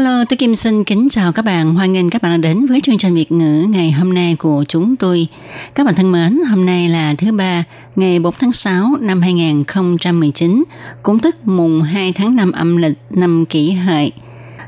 [0.00, 1.74] Hello, tôi Kim xin kính chào các bạn.
[1.74, 4.64] Hoan nghênh các bạn đã đến với chương trình Việt ngữ ngày hôm nay của
[4.68, 5.26] chúng tôi.
[5.74, 7.64] Các bạn thân mến, hôm nay là thứ ba,
[7.96, 10.64] ngày 4 tháng 6 năm 2019,
[11.02, 14.12] cũng tức mùng 2 tháng 5 âm lịch năm kỷ hợi.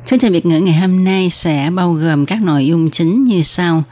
[0.04, 3.42] Chương trình Việt ngữ ngày hôm nay sẽ bao gồm các nội dung chính như
[3.42, 3.82] sau.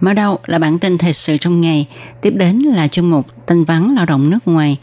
[0.00, 1.86] Mở đầu là bản tin thời sự trong ngày,
[2.20, 4.76] tiếp đến là chuyên mục tin vắn lao động nước ngoài,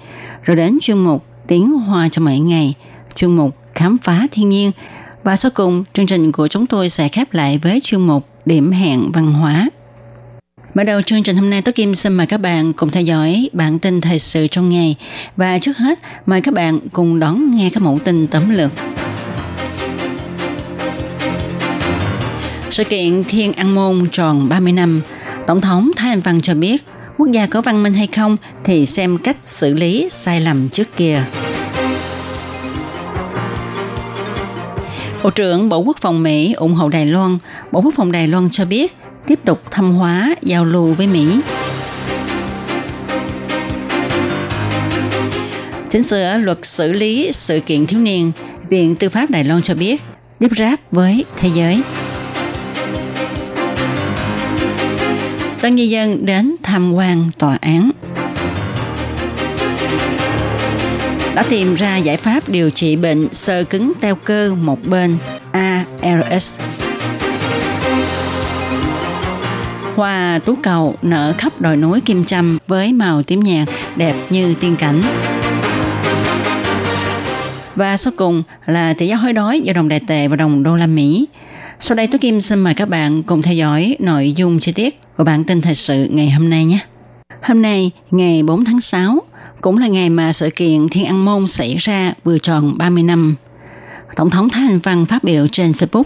[0.43, 2.73] rồi đến chuyên mục tiếng hoa cho mỗi ngày,
[3.15, 4.71] chuyên mục khám phá thiên nhiên,
[5.23, 8.71] và sau cùng, chương trình của chúng tôi sẽ khép lại với chuyên mục Điểm
[8.71, 9.69] hẹn văn hóa.
[10.73, 13.49] Mở đầu chương trình hôm nay, Tố Kim xin mời các bạn cùng theo dõi
[13.53, 14.95] bản tin thời sự trong ngày.
[15.37, 18.71] Và trước hết, mời các bạn cùng đón nghe các mẫu tin tấm lược.
[22.71, 25.01] Sự kiện Thiên An Môn tròn 30 năm,
[25.47, 26.83] Tổng thống Thái Anh Văn cho biết
[27.17, 30.97] quốc gia có văn minh hay không thì xem cách xử lý sai lầm trước
[30.97, 31.23] kia.
[35.23, 37.37] Bộ trưởng Bộ Quốc phòng Mỹ ủng hộ Đài Loan.
[37.71, 38.95] Bộ Quốc phòng Đài Loan cho biết
[39.27, 41.39] tiếp tục thăm hóa giao lưu với Mỹ.
[45.89, 48.31] Chỉnh sửa luật xử lý sự kiện thiếu niên,
[48.69, 50.01] Viện Tư pháp Đài Loan cho biết
[50.39, 51.81] tiếp ráp với thế giới.
[55.61, 57.91] Tân nhân dân đến tham quan tòa án
[61.35, 65.17] đã tìm ra giải pháp điều trị bệnh sơ cứng teo cơ một bên
[65.51, 66.53] ALS.
[69.95, 74.53] Hoa tú cầu nở khắp đồi núi Kim Châm với màu tím nhạt đẹp như
[74.53, 75.01] tiên cảnh.
[77.75, 80.75] Và sau cùng là tỷ giá hối đói giữa đồng đại tệ và đồng đô
[80.75, 81.27] la Mỹ.
[81.79, 84.99] Sau đây tôi Kim xin mời các bạn cùng theo dõi nội dung chi tiết
[85.17, 86.79] của bản tin thời sự ngày hôm nay nhé.
[87.43, 89.19] Hôm nay, ngày 4 tháng 6,
[89.61, 93.35] cũng là ngày mà sự kiện Thiên An Môn xảy ra vừa tròn 30 năm.
[94.15, 96.03] Tổng thống Thái Anh Văn phát biểu trên Facebook.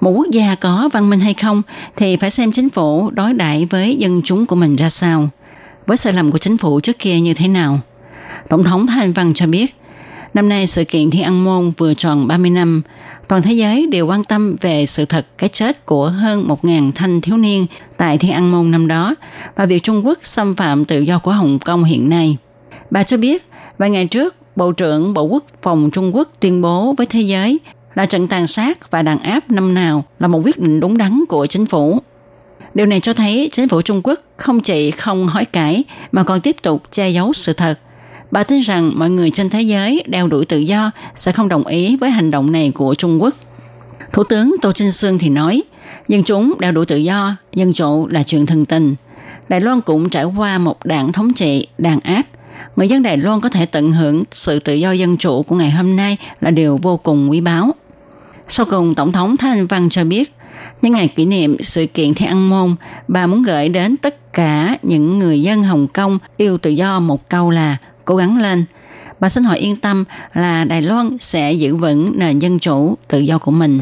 [0.00, 1.62] Một quốc gia có văn minh hay không
[1.96, 5.28] thì phải xem chính phủ đối đãi với dân chúng của mình ra sao,
[5.86, 7.80] với sai lầm của chính phủ trước kia như thế nào.
[8.48, 9.74] Tổng thống Thái Anh Văn cho biết,
[10.34, 12.82] năm nay sự kiện Thiên An Môn vừa tròn 30 năm,
[13.28, 17.20] toàn thế giới đều quan tâm về sự thật cái chết của hơn 1.000 thanh
[17.20, 19.14] thiếu niên tại Thiên An Môn năm đó
[19.56, 22.36] và việc Trung Quốc xâm phạm tự do của Hồng Kông hiện nay.
[22.94, 23.46] Bà cho biết,
[23.78, 27.58] vài ngày trước, Bộ trưởng Bộ Quốc phòng Trung Quốc tuyên bố với thế giới
[27.94, 31.24] là trận tàn sát và đàn áp năm nào là một quyết định đúng đắn
[31.28, 31.98] của chính phủ.
[32.74, 36.40] Điều này cho thấy chính phủ Trung Quốc không chỉ không hối cải mà còn
[36.40, 37.78] tiếp tục che giấu sự thật.
[38.30, 41.66] Bà tin rằng mọi người trên thế giới đeo đuổi tự do sẽ không đồng
[41.66, 43.34] ý với hành động này của Trung Quốc.
[44.12, 45.62] Thủ tướng Tô Trinh Sương thì nói,
[46.08, 48.94] dân chúng đeo đuổi tự do, dân chủ là chuyện thần tình.
[49.48, 52.22] Đài Loan cũng trải qua một đảng thống trị, đàn áp–
[52.76, 55.70] người dân Đài Loan có thể tận hưởng sự tự do dân chủ của ngày
[55.70, 57.70] hôm nay là điều vô cùng quý báu.
[58.48, 60.34] Sau cùng, Tổng thống Thái Anh Văn cho biết,
[60.82, 62.76] nhân ngày kỷ niệm sự kiện Thiên An Môn,
[63.08, 67.28] bà muốn gửi đến tất cả những người dân Hồng Kông yêu tự do một
[67.28, 68.64] câu là cố gắng lên.
[69.20, 70.04] Bà xin hỏi yên tâm
[70.34, 73.80] là Đài Loan sẽ giữ vững nền dân chủ tự do của mình.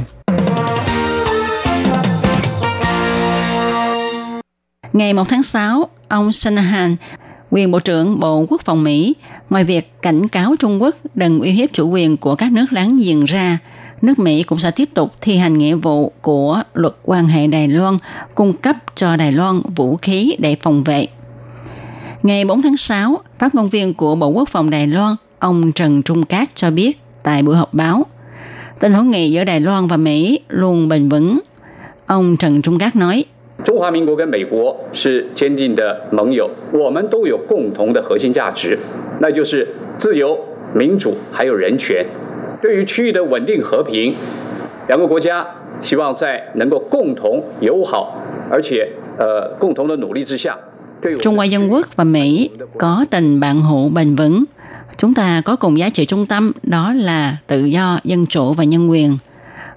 [4.92, 6.96] Ngày 1 tháng 6, ông Shanahan,
[7.52, 9.14] quyền Bộ trưởng Bộ Quốc phòng Mỹ,
[9.50, 12.96] ngoài việc cảnh cáo Trung Quốc đừng uy hiếp chủ quyền của các nước láng
[12.96, 13.58] giềng ra,
[14.02, 17.68] nước Mỹ cũng sẽ tiếp tục thi hành nghĩa vụ của luật quan hệ Đài
[17.68, 17.96] Loan,
[18.34, 21.06] cung cấp cho Đài Loan vũ khí để phòng vệ.
[22.22, 26.02] Ngày 4 tháng 6, phát ngôn viên của Bộ Quốc phòng Đài Loan, ông Trần
[26.02, 28.06] Trung Cát cho biết tại buổi họp báo,
[28.80, 31.40] tình hữu nghị giữa Đài Loan và Mỹ luôn bền vững.
[32.06, 33.24] Ông Trần Trung Cát nói,
[33.63, 38.77] 中华民国跟美国是坚定的盟友，我们都有共同的核心价值，
[39.19, 39.67] 那就是
[39.97, 40.37] 自由、
[40.75, 42.05] 民主还有人权。
[42.61, 44.15] 对于区域的稳定和平，
[44.87, 45.45] 两个国家
[45.81, 50.57] 希望在能够共同友好，而且呃共同的努力之下。
[51.21, 54.43] Trung Hoa Dân Quốc và Mỹ có tình bạn hữu bền vững.
[54.97, 58.63] Chúng ta có cùng giá trị trung tâm đó là tự do, dân chủ và
[58.63, 59.17] nhân quyền.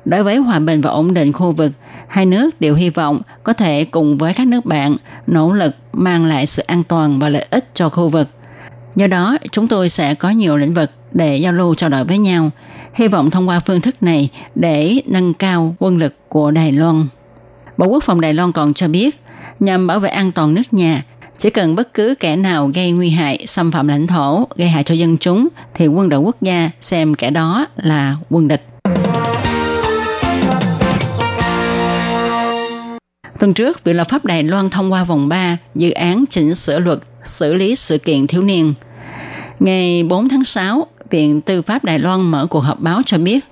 [0.05, 1.73] Đối với hòa bình và ổn định khu vực,
[2.16, 4.98] hai nước đều hy vọng có thể cùng với các nước bạn
[5.28, 8.28] nỗ lực mang lại sự an toàn và lợi ích cho khu vực.
[8.96, 12.18] Do đó, chúng tôi sẽ có nhiều lĩnh vực để giao lưu trao đổi với
[12.18, 12.50] nhau.
[12.94, 17.08] hy vọng thông qua phương thức này để nâng cao quân lực của Đài Loan.
[17.78, 19.20] Bộ Quốc phòng Đài Loan còn cho biết,
[19.60, 21.04] nhằm bảo vệ an toàn nước nhà,
[21.38, 24.84] chỉ cần bất cứ kẻ nào gây nguy hại, xâm phạm lãnh thổ, gây hại
[24.84, 28.66] cho dân chúng, thì quân đội quốc gia xem kẻ đó là quân địch.
[33.40, 36.80] Tuần trước, Viện lập pháp Đài Loan thông qua vòng 3 dự án chỉnh sửa
[36.80, 38.74] luật xử lý sự kiện thiếu niên.
[39.60, 43.46] Ngày 4 tháng 6, Viện Tư pháp Đài Loan mở cuộc họp báo cho biết,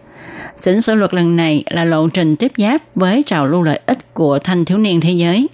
[0.60, 4.14] chỉnh sửa luật lần này là lộ trình tiếp giáp với trào lưu lợi ích
[4.14, 5.48] của thanh thiếu niên thế giới.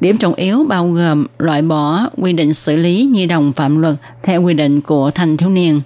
[0.00, 3.94] Điểm trọng yếu bao gồm loại bỏ quy định xử lý nhi đồng phạm luật
[4.22, 5.80] theo quy định của thanh thiếu niên.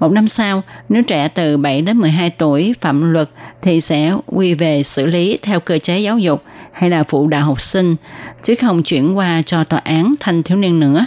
[0.00, 3.28] Một năm sau, nếu trẻ từ 7 đến 12 tuổi phạm luật
[3.62, 6.42] thì sẽ quy về xử lý theo cơ chế giáo dục
[6.72, 7.96] hay là phụ đạo học sinh,
[8.42, 11.06] chứ không chuyển qua cho tòa án thanh thiếu niên nữa.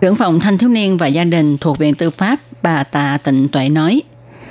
[0.00, 3.48] Trưởng phòng thanh thiếu niên và gia đình thuộc Viện Tư pháp bà Tạ Tịnh
[3.48, 4.02] Tuệ nói.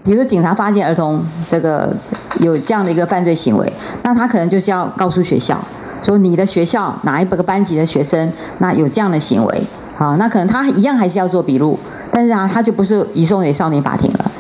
[0.04, 1.92] 比如说，警察发现儿童这个
[2.40, 3.74] 有这样的一个犯罪行为，
[4.04, 5.58] 那他可能就是要告诉学校，
[6.04, 9.64] 说你的学校哪一个班级的学生那有这样的行为，
[9.98, 11.80] 好，那可能他一样还是要做笔录，
[12.12, 14.32] 但是啊，他就不是移送给少年法庭了。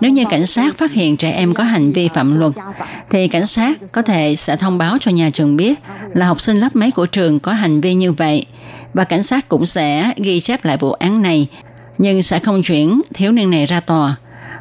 [0.00, 2.52] Nếu như cảnh sát phát hiện trẻ em có hành vi phạm luật,
[3.10, 5.78] thì cảnh sát có thể sẽ thông báo cho nhà trường biết
[6.12, 8.46] là học sinh lớp mấy của trường có hành vi như vậy,
[8.94, 11.48] và cảnh sát cũng sẽ ghi chép lại vụ án này,
[11.98, 14.16] nhưng sẽ không chuyển thiếu niên này ra tòa.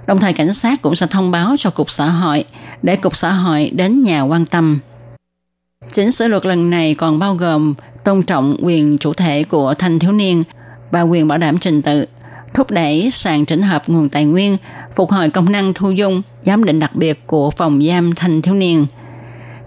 [0.07, 2.45] Đồng thời cảnh sát cũng sẽ thông báo cho Cục Xã hội
[2.83, 4.79] để Cục Xã hội đến nhà quan tâm.
[5.91, 7.73] Chỉnh sửa luật lần này còn bao gồm
[8.04, 10.44] tôn trọng quyền chủ thể của thanh thiếu niên
[10.90, 12.06] và quyền bảo đảm trình tự,
[12.54, 14.56] thúc đẩy sàn chỉnh hợp nguồn tài nguyên,
[14.96, 18.54] phục hồi công năng thu dung, giám định đặc biệt của phòng giam thanh thiếu
[18.54, 18.86] niên.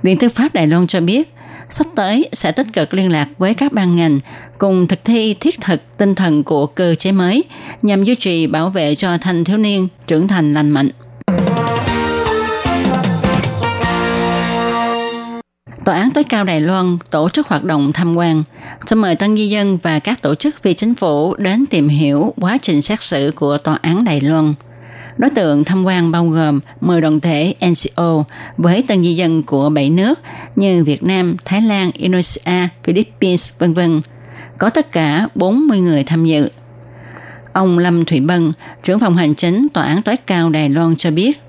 [0.04, 1.34] Viện Tư pháp Đài Loan cho biết,
[1.70, 4.20] sắp tới sẽ tích cực liên lạc với các ban ngành
[4.58, 7.44] cùng thực thi thiết thực tinh thần của cơ chế mới
[7.82, 10.90] nhằm duy trì bảo vệ cho thanh thiếu niên trưởng thành lành mạnh.
[15.88, 18.44] Tòa án tối cao Đài Loan tổ chức hoạt động tham quan,
[18.86, 22.34] cho mời tân di dân và các tổ chức phi chính phủ đến tìm hiểu
[22.42, 24.54] quá trình xét xử của Tòa án Đài Loan.
[25.18, 28.24] Đối tượng tham quan bao gồm 10 đoàn thể NCO
[28.58, 30.20] với tân di dân của 7 nước
[30.56, 33.80] như Việt Nam, Thái Lan, Indonesia, Philippines, v.v.
[34.58, 36.50] Có tất cả 40 người tham dự.
[37.54, 38.54] Ông Lâm Thủy Bân,
[38.84, 41.42] trưởng phòng hành chính Tòa án tối cao Đài Loan cho biết,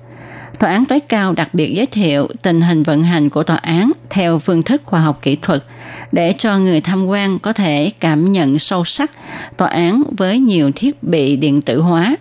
[0.59, 3.91] Tòa án tối cao đặc biệt giới thiệu tình hình vận hành của tòa án
[4.09, 5.63] theo phương thức khoa học kỹ thuật
[6.11, 9.11] để cho người tham quan có thể cảm nhận sâu sắc
[9.57, 12.15] tòa án với nhiều thiết bị điện tử hóa,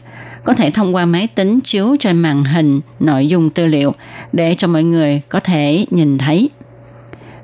[0.44, 3.92] có thể thông qua máy tính chiếu trên màn hình nội dung tư liệu
[4.32, 6.50] để cho mọi người có thể nhìn thấy.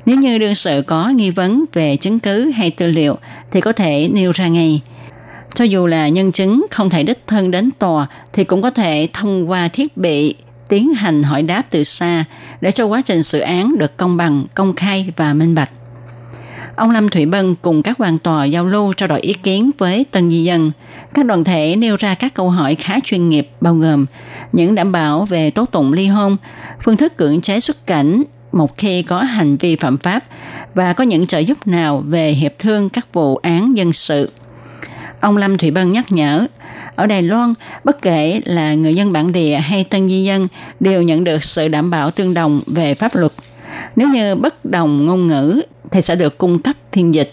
[0.06, 3.16] Nếu như đương sự có nghi vấn về chứng cứ hay tư liệu
[3.50, 4.80] thì có thể nêu ra ngay.
[5.54, 9.08] Cho dù là nhân chứng không thể đích thân đến tòa thì cũng có thể
[9.12, 10.34] thông qua thiết bị
[10.68, 12.24] tiến hành hỏi đáp từ xa
[12.60, 15.70] để cho quá trình xử án được công bằng, công khai và minh bạch.
[16.76, 20.06] Ông Lâm Thủy Bân cùng các quan tòa giao lưu trao đổi ý kiến với
[20.10, 20.72] tân di dân.
[21.14, 24.06] Các đoàn thể nêu ra các câu hỏi khá chuyên nghiệp bao gồm
[24.52, 26.36] những đảm bảo về tố tụng ly hôn,
[26.82, 28.22] phương thức cưỡng chế xuất cảnh
[28.52, 30.24] một khi có hành vi phạm pháp
[30.74, 34.30] và có những trợ giúp nào về hiệp thương các vụ án dân sự.
[35.24, 36.46] Ông Lâm Thủy Bân nhắc nhở,
[36.96, 37.54] ở Đài Loan,
[37.84, 40.48] bất kể là người dân bản địa hay tân di dân
[40.80, 43.32] đều nhận được sự đảm bảo tương đồng về pháp luật.
[43.96, 47.32] Nếu như bất đồng ngôn ngữ thì sẽ được cung cấp phiên dịch.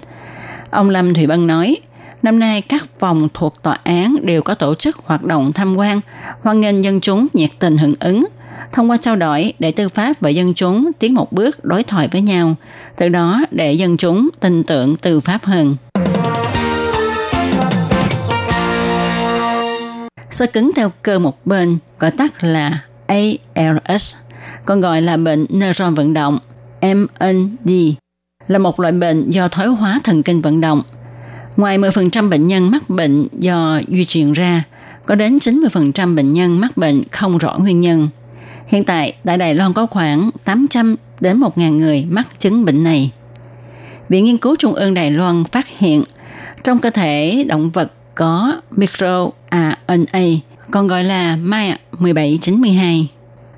[0.69, 1.77] Ông Lâm Thủy Bân nói,
[2.23, 6.01] năm nay các phòng thuộc tòa án đều có tổ chức hoạt động tham quan,
[6.41, 8.25] hoan nghênh dân chúng nhiệt tình hưởng ứng,
[8.71, 12.07] thông qua trao đổi để tư pháp và dân chúng tiến một bước đối thoại
[12.11, 12.55] với nhau,
[12.97, 15.75] từ đó để dân chúng tin tưởng tư pháp hơn.
[20.31, 24.15] Sơ cứng theo cơ một bên, gọi tắt là ALS,
[24.65, 26.39] còn gọi là bệnh neuron vận động
[26.81, 27.71] MND,
[28.47, 30.81] là một loại bệnh do thoái hóa thần kinh vận động.
[31.57, 34.63] Ngoài 10% bệnh nhân mắc bệnh do di truyền ra,
[35.05, 38.09] có đến 90% bệnh nhân mắc bệnh không rõ nguyên nhân.
[38.67, 43.11] Hiện tại, tại Đài Loan có khoảng 800 đến 1.000 người mắc chứng bệnh này.
[44.09, 46.03] Viện Nghiên cứu Trung ương Đài Loan phát hiện
[46.63, 50.21] trong cơ thể động vật có microRNA,
[50.71, 53.09] còn gọi là MAIA 1792,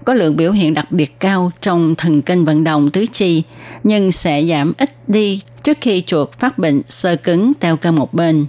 [0.06, 3.44] có lượng biểu hiện đặc biệt cao trong thần kinh vận động tứ chi,
[3.84, 8.14] nhưng sẽ giảm ít đi trước khi chuột phát bệnh sơ cứng teo cơ một
[8.14, 8.46] bên.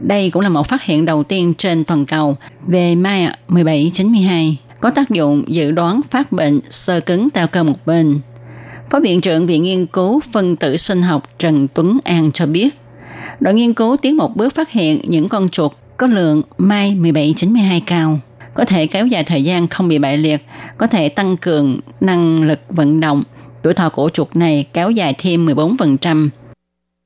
[0.00, 4.90] Đây cũng là một phát hiện đầu tiên trên toàn cầu về MAIA 1792, có
[4.90, 8.20] tác dụng dự đoán phát bệnh sơ cứng teo cơ một bên.
[8.90, 12.68] Phó Viện trưởng Viện Nghiên cứu Phân tử Sinh học Trần Tuấn An cho biết,
[13.40, 17.80] đội nghiên cứu tiến một bước phát hiện những con chuột có lượng mai 1792
[17.86, 18.18] cao,
[18.54, 20.46] có thể kéo dài thời gian không bị bại liệt,
[20.78, 23.22] có thể tăng cường năng lực vận động.
[23.62, 26.28] Tuổi thọ của chuột này kéo dài thêm 14%.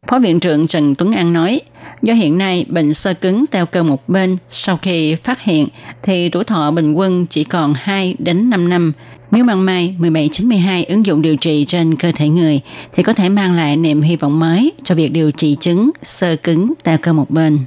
[0.06, 1.60] Phó viện trưởng Trần Tuấn An nói,
[2.02, 5.68] do hiện nay bệnh sơ cứng teo cơ một bên sau khi phát hiện
[6.02, 8.92] thì tuổi thọ bình quân chỉ còn 2 đến 5 năm.
[9.34, 12.60] Nếu mang mai 1792 ứng dụng điều trị trên cơ thể người
[12.92, 16.36] thì có thể mang lại niềm hy vọng mới cho việc điều trị chứng sơ
[16.36, 17.58] cứng teo cơ một bên.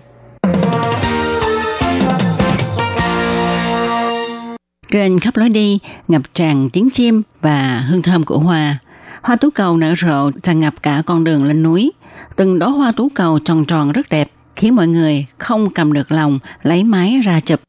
[4.91, 8.79] Trên khắp lối đi, ngập tràn tiếng chim và hương thơm của hoa.
[9.21, 11.91] Hoa tú cầu nở rộ tràn ngập cả con đường lên núi.
[12.35, 16.11] Từng đóa hoa tú cầu tròn tròn rất đẹp, khiến mọi người không cầm được
[16.11, 17.59] lòng lấy máy ra chụp.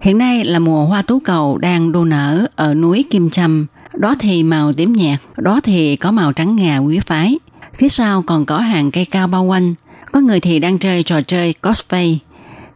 [0.00, 3.66] Hiện nay là mùa hoa tú cầu đang đua nở ở núi Kim Trâm.
[3.92, 7.38] Đó thì màu tím nhạt, đó thì có màu trắng ngà quý phái.
[7.74, 9.74] Phía sau còn có hàng cây cao bao quanh.
[10.12, 12.20] Có người thì đang chơi trò chơi cosplay.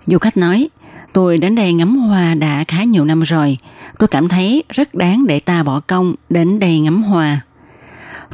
[0.07, 0.69] Du khách nói,
[1.13, 3.59] tôi đến đây ngắm hoa đã khá nhiều năm rồi.
[3.99, 7.41] Tôi cảm thấy rất đáng để ta bỏ công đến đây ngắm hoa.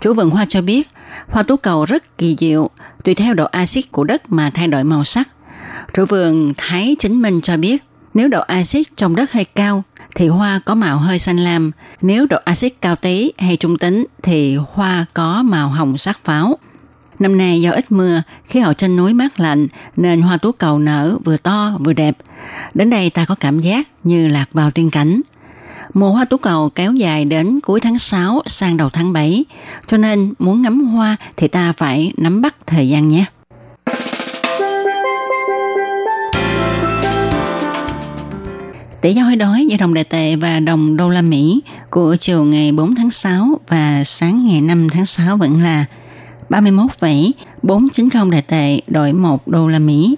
[0.00, 0.88] Chủ vườn hoa cho biết,
[1.28, 2.70] hoa tú cầu rất kỳ diệu,
[3.04, 5.28] tùy theo độ axit của đất mà thay đổi màu sắc.
[5.94, 9.82] Chủ vườn Thái Chính Minh cho biết, nếu độ axit trong đất hơi cao
[10.14, 14.04] thì hoa có màu hơi xanh lam, nếu độ axit cao tí hay trung tính
[14.22, 16.58] thì hoa có màu hồng sắc pháo.
[17.18, 19.66] Năm nay do ít mưa, khí hậu trên núi mát lạnh
[19.96, 22.16] nên hoa tú cầu nở vừa to vừa đẹp.
[22.74, 25.20] Đến đây ta có cảm giác như lạc vào tiên cảnh.
[25.94, 29.44] Mùa hoa tú cầu kéo dài đến cuối tháng 6 sang đầu tháng 7,
[29.86, 33.24] cho nên muốn ngắm hoa thì ta phải nắm bắt thời gian nhé.
[39.04, 42.44] Tỷ giá hối đoái giữa đồng đại tệ và đồng đô la Mỹ của chiều
[42.44, 45.84] ngày 4 tháng 6 và sáng ngày 5 tháng 6 vẫn là
[46.48, 50.16] 31,490 đại tệ đổi 1 đô la Mỹ.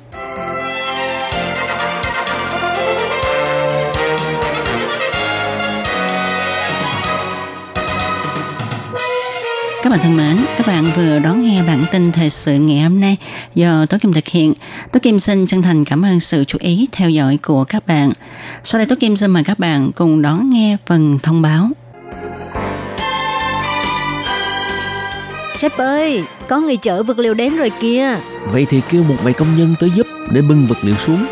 [9.87, 13.00] Các bạn thân mến, các bạn vừa đón nghe bản tin thời sự ngày hôm
[13.00, 13.16] nay
[13.55, 14.55] do Tố Kim thực hiện.
[14.93, 18.12] Tố Kim xin chân thành cảm ơn sự chú ý theo dõi của các bạn.
[18.64, 21.69] Sau đây Tố Kim xin mời các bạn cùng đón nghe phần thông báo.
[25.59, 28.16] Sếp ơi, có người chở vật liệu đến rồi kìa.
[28.52, 31.26] Vậy thì kêu một vài công nhân tới giúp để bưng vật liệu xuống.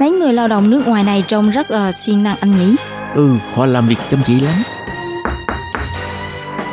[0.00, 2.76] Mấy người lao động nước ngoài này trông rất là siêng năng anh nhỉ?
[3.14, 4.62] Ừ, họ làm việc chăm chỉ lắm.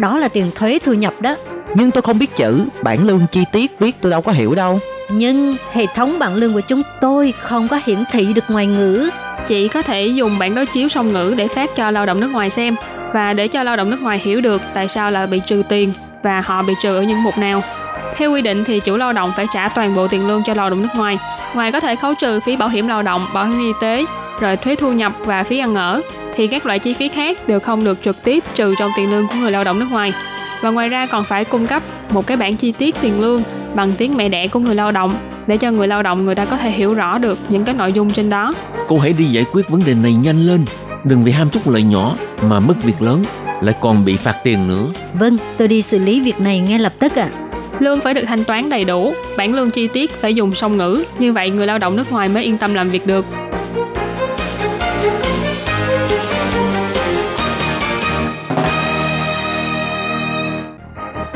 [0.00, 1.36] Đó là tiền thuế thu nhập đó.
[1.74, 4.80] Nhưng tôi không biết chữ, bản lương chi tiết viết tôi đâu có hiểu đâu.
[5.10, 9.10] Nhưng hệ thống bảng lương của chúng tôi không có hiển thị được ngoại ngữ.
[9.46, 12.30] Chị có thể dùng bản đối chiếu song ngữ để phát cho lao động nước
[12.32, 12.76] ngoài xem
[13.12, 15.92] và để cho lao động nước ngoài hiểu được tại sao là bị trừ tiền
[16.22, 17.62] và họ bị trừ ở những mục nào.
[18.16, 20.70] Theo quy định thì chủ lao động phải trả toàn bộ tiền lương cho lao
[20.70, 21.18] động nước ngoài.
[21.54, 24.04] Ngoài có thể khấu trừ phí bảo hiểm lao động, bảo hiểm y tế,
[24.40, 26.02] rồi thuế thu nhập và phí ăn ở,
[26.38, 29.28] thì các loại chi phí khác đều không được trực tiếp trừ trong tiền lương
[29.28, 30.12] của người lao động nước ngoài.
[30.60, 31.82] Và ngoài ra còn phải cung cấp
[32.14, 33.42] một cái bản chi tiết tiền lương
[33.74, 35.14] bằng tiếng mẹ đẻ của người lao động
[35.46, 37.92] để cho người lao động người ta có thể hiểu rõ được những cái nội
[37.92, 38.54] dung trên đó.
[38.88, 40.64] Cô hãy đi giải quyết vấn đề này nhanh lên.
[41.04, 42.16] Đừng vì ham chút lợi nhỏ
[42.48, 43.24] mà mất việc lớn,
[43.60, 44.84] lại còn bị phạt tiền nữa.
[45.14, 47.30] Vâng, tôi đi xử lý việc này ngay lập tức ạ.
[47.32, 47.48] À.
[47.78, 51.04] Lương phải được thanh toán đầy đủ, bản lương chi tiết phải dùng song ngữ,
[51.18, 53.24] như vậy người lao động nước ngoài mới yên tâm làm việc được.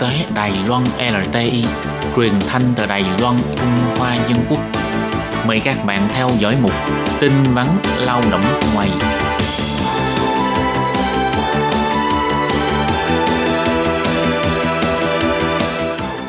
[0.00, 1.64] Tế Đài Loan LTI,
[2.16, 4.58] truyền thanh từ Đài Loan, Trung Hoa Dân Quốc.
[5.46, 6.72] Mời các bạn theo dõi mục
[7.20, 7.66] tin vắn
[8.00, 8.40] lao động
[8.74, 8.88] ngoài.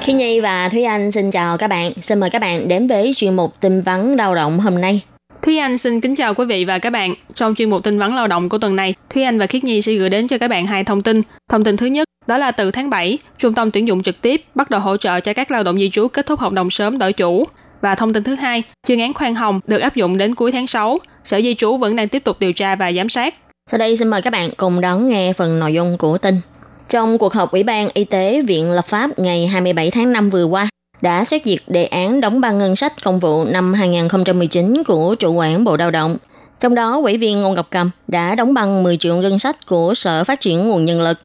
[0.01, 1.91] Khi Nhi và Thúy Anh xin chào các bạn.
[2.01, 5.01] Xin mời các bạn đến với chuyên mục tin vắn lao động hôm nay.
[5.41, 7.13] Thúy Anh xin kính chào quý vị và các bạn.
[7.33, 9.81] Trong chuyên mục tin vắn lao động của tuần này, Thúy Anh và Khiết Nhi
[9.81, 11.21] sẽ gửi đến cho các bạn hai thông tin.
[11.49, 14.41] Thông tin thứ nhất, đó là từ tháng 7, Trung tâm tuyển dụng trực tiếp
[14.55, 16.97] bắt đầu hỗ trợ cho các lao động di trú kết thúc hợp đồng sớm
[16.97, 17.47] đổi chủ.
[17.81, 20.67] Và thông tin thứ hai, chuyên án khoan hồng được áp dụng đến cuối tháng
[20.67, 20.97] 6.
[21.23, 23.35] Sở Di trú vẫn đang tiếp tục điều tra và giám sát.
[23.71, 26.35] Sau đây xin mời các bạn cùng đón nghe phần nội dung của tin.
[26.89, 30.45] Trong cuộc họp Ủy ban Y tế Viện Lập pháp ngày 27 tháng 5 vừa
[30.45, 30.69] qua,
[31.01, 35.33] đã xét duyệt đề án đóng băng ngân sách công vụ năm 2019 của chủ
[35.33, 36.17] quản Bộ Lao động.
[36.59, 39.93] Trong đó, ủy viên Ngôn Ngọc Cầm đã đóng băng 10 triệu ngân sách của
[39.95, 41.17] Sở Phát triển Nguồn Nhân lực.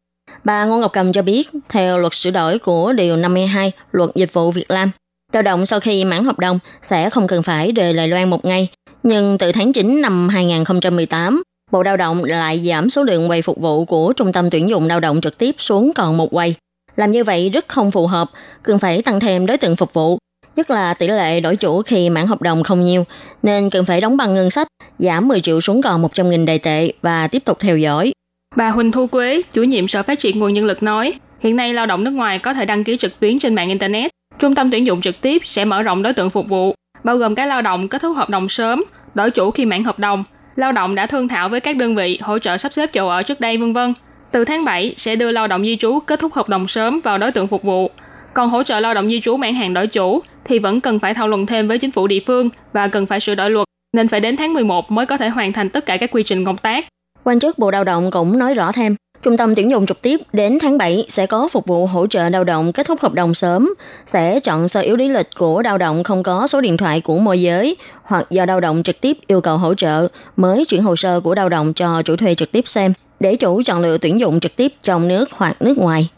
[0.45, 4.33] Bà Ngô Ngọc Cầm cho biết, theo luật sửa đổi của Điều 52 Luật Dịch
[4.33, 4.91] vụ Việt Nam,
[5.33, 8.45] lao động sau khi mãn hợp đồng sẽ không cần phải rời Đài Loan một
[8.45, 8.69] ngày.
[9.03, 13.61] Nhưng từ tháng 9 năm 2018, Bộ Lao động lại giảm số lượng quầy phục
[13.61, 16.55] vụ của Trung tâm tuyển dụng lao động trực tiếp xuống còn một quầy.
[16.97, 18.31] Làm như vậy rất không phù hợp,
[18.63, 20.19] cần phải tăng thêm đối tượng phục vụ,
[20.57, 23.05] nhất là tỷ lệ đổi chủ khi mãn hợp đồng không nhiều,
[23.43, 24.69] nên cần phải đóng bằng ngân sách,
[24.99, 28.13] giảm 10 triệu xuống còn 100.000 đại tệ và tiếp tục theo dõi.
[28.57, 31.75] Bà Huỳnh Thu Quế, chủ nhiệm Sở Phát triển Nguồn Nhân lực nói, hiện nay
[31.75, 34.11] lao động nước ngoài có thể đăng ký trực tuyến trên mạng Internet.
[34.39, 37.35] Trung tâm tuyển dụng trực tiếp sẽ mở rộng đối tượng phục vụ, bao gồm
[37.35, 40.25] các lao động kết thúc hợp đồng sớm, đổi chủ khi mãn hợp đồng,
[40.57, 43.23] lao động đã thương thảo với các đơn vị hỗ trợ sắp xếp chỗ ở
[43.23, 43.95] trước đây vân vân.
[44.33, 47.19] Từ tháng 7 sẽ đưa lao động di trú kết thúc hợp đồng sớm vào
[47.19, 47.91] đối tượng phục vụ.
[48.35, 51.15] Còn hỗ trợ lao động di trú mãn hạn đổi chủ thì vẫn cần phải
[51.15, 54.09] thảo luận thêm với chính phủ địa phương và cần phải sửa đổi luật, nên
[54.09, 56.57] phải đến tháng 11 mới có thể hoàn thành tất cả các quy trình công
[56.57, 56.87] tác.
[57.25, 60.21] Quan chức Bộ Lao động cũng nói rõ thêm, Trung tâm tuyển dụng trực tiếp
[60.33, 63.35] đến tháng 7 sẽ có phục vụ hỗ trợ lao động kết thúc hợp đồng
[63.35, 63.75] sớm,
[64.07, 67.19] sẽ chọn sơ yếu lý lịch của lao động không có số điện thoại của
[67.19, 70.97] môi giới hoặc do lao động trực tiếp yêu cầu hỗ trợ mới chuyển hồ
[70.97, 74.21] sơ của lao động cho chủ thuê trực tiếp xem để chủ chọn lựa tuyển
[74.21, 76.09] dụng trực tiếp trong nước hoặc nước ngoài.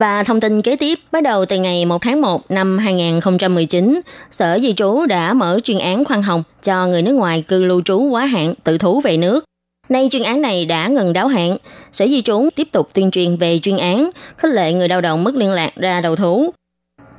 [0.00, 4.58] Và thông tin kế tiếp, bắt đầu từ ngày 1 tháng 1 năm 2019, Sở
[4.62, 8.00] Di trú đã mở chuyên án khoan hồng cho người nước ngoài cư lưu trú
[8.00, 9.44] quá hạn tự thú về nước.
[9.88, 11.56] Nay chuyên án này đã ngừng đáo hạn,
[11.92, 15.24] Sở Di trú tiếp tục tuyên truyền về chuyên án, khích lệ người lao động
[15.24, 16.50] mất liên lạc ra đầu thú.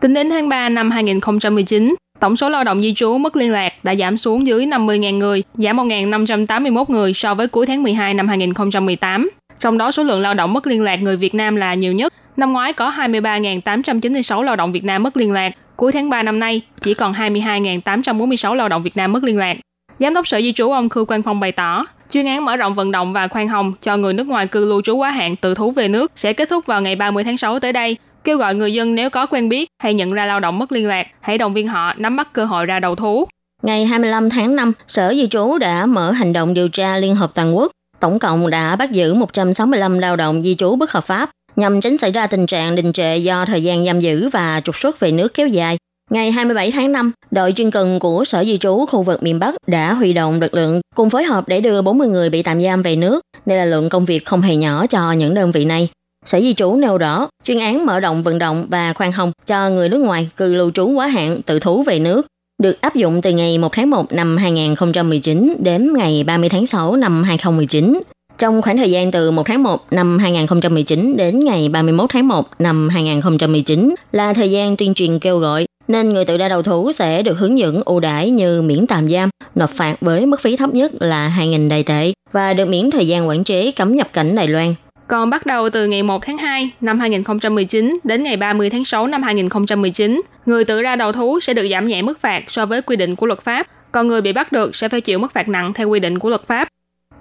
[0.02, 3.74] Tính đến tháng 3 năm 2019, tổng số lao động di trú mất liên lạc
[3.84, 8.28] đã giảm xuống dưới 50.000 người, giảm 1.581 người so với cuối tháng 12 năm
[8.28, 9.30] 2018.
[9.60, 12.14] Trong đó số lượng lao động mất liên lạc người Việt Nam là nhiều nhất.
[12.38, 16.40] Năm ngoái có 23.896 lao động Việt Nam mất liên lạc, cuối tháng 3 năm
[16.40, 19.58] nay chỉ còn 22.846 lao động Việt Nam mất liên lạc.
[20.00, 22.76] Giám đốc Sở Di trú ông Khư Quang Phong bày tỏ, chuyên án mở rộng
[22.76, 25.54] vận động và khoan hồng cho người nước ngoài cư lưu trú quá hạn tự
[25.54, 27.98] thú về nước sẽ kết thúc vào ngày 30 tháng 6 tới đây.
[28.24, 30.88] Kêu gọi người dân nếu có quen biết hay nhận ra lao động mất liên
[30.88, 33.28] lạc, hãy động viên họ nắm bắt cơ hội ra đầu thú.
[33.64, 37.32] Ngày 25 tháng 5, Sở Di trú đã mở hành động điều tra liên hợp
[37.36, 37.72] toàn quốc.
[38.00, 41.98] Tổng cộng đã bắt giữ 165 lao động di trú bất hợp pháp nhằm tránh
[41.98, 45.12] xảy ra tình trạng đình trệ do thời gian giam giữ và trục xuất về
[45.12, 45.78] nước kéo dài.
[46.10, 49.56] Ngày 27 tháng 5, đội chuyên cần của Sở Di trú khu vực miền Bắc
[49.68, 52.82] đã huy động lực lượng cùng phối hợp để đưa 40 người bị tạm giam
[52.82, 53.22] về nước.
[53.46, 55.90] Đây là lượng công việc không hề nhỏ cho những đơn vị này.
[56.26, 59.70] Sở Di trú nêu rõ, chuyên án mở rộng vận động và khoan hồng cho
[59.70, 62.28] người nước ngoài cư lưu trú quá hạn tự thú về nước
[62.62, 66.96] được áp dụng từ ngày 1 tháng 1 năm 2019 đến ngày 30 tháng 6
[66.96, 68.02] năm 2019.
[68.38, 72.50] Trong khoảng thời gian từ 1 tháng 1 năm 2019 đến ngày 31 tháng 1
[72.60, 76.92] năm 2019 là thời gian tuyên truyền kêu gọi, nên người tự ra đầu thú
[76.92, 80.56] sẽ được hướng dẫn ưu đãi như miễn tạm giam, nộp phạt với mức phí
[80.56, 84.14] thấp nhất là 2.000 đài tệ và được miễn thời gian quản chế cấm nhập
[84.14, 84.76] cảnh Đài Loan.
[85.08, 89.08] Còn bắt đầu từ ngày 1 tháng 2 năm 2019 đến ngày 30 tháng 6
[89.08, 92.82] năm 2019, người tự ra đầu thú sẽ được giảm nhẹ mức phạt so với
[92.82, 95.50] quy định của luật pháp, còn người bị bắt được sẽ phải chịu mức phạt
[95.50, 96.68] nặng theo quy định của luật pháp.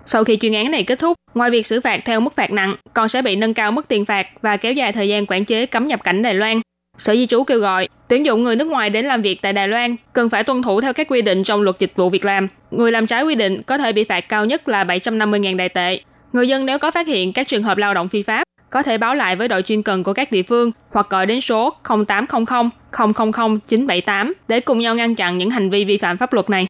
[0.05, 2.77] Sau khi chuyên án này kết thúc, ngoài việc xử phạt theo mức phạt nặng,
[2.95, 5.67] còn sẽ bị nâng cao mức tiền phạt và kéo dài thời gian quản chế
[5.67, 6.61] cấm nhập cảnh Đài Loan.
[6.99, 9.69] Sở Di trú kêu gọi tuyển dụng người nước ngoài đến làm việc tại Đài
[9.69, 12.49] Loan cần phải tuân thủ theo các quy định trong luật dịch vụ việc làm.
[12.71, 16.01] Người làm trái quy định có thể bị phạt cao nhất là 750.000 đài tệ.
[16.33, 18.99] Người dân nếu có phát hiện các trường hợp lao động phi pháp, có thể
[18.99, 21.75] báo lại với đội chuyên cần của các địa phương hoặc gọi đến số
[22.07, 22.47] 0800
[22.93, 26.67] 000 978 để cùng nhau ngăn chặn những hành vi vi phạm pháp luật này.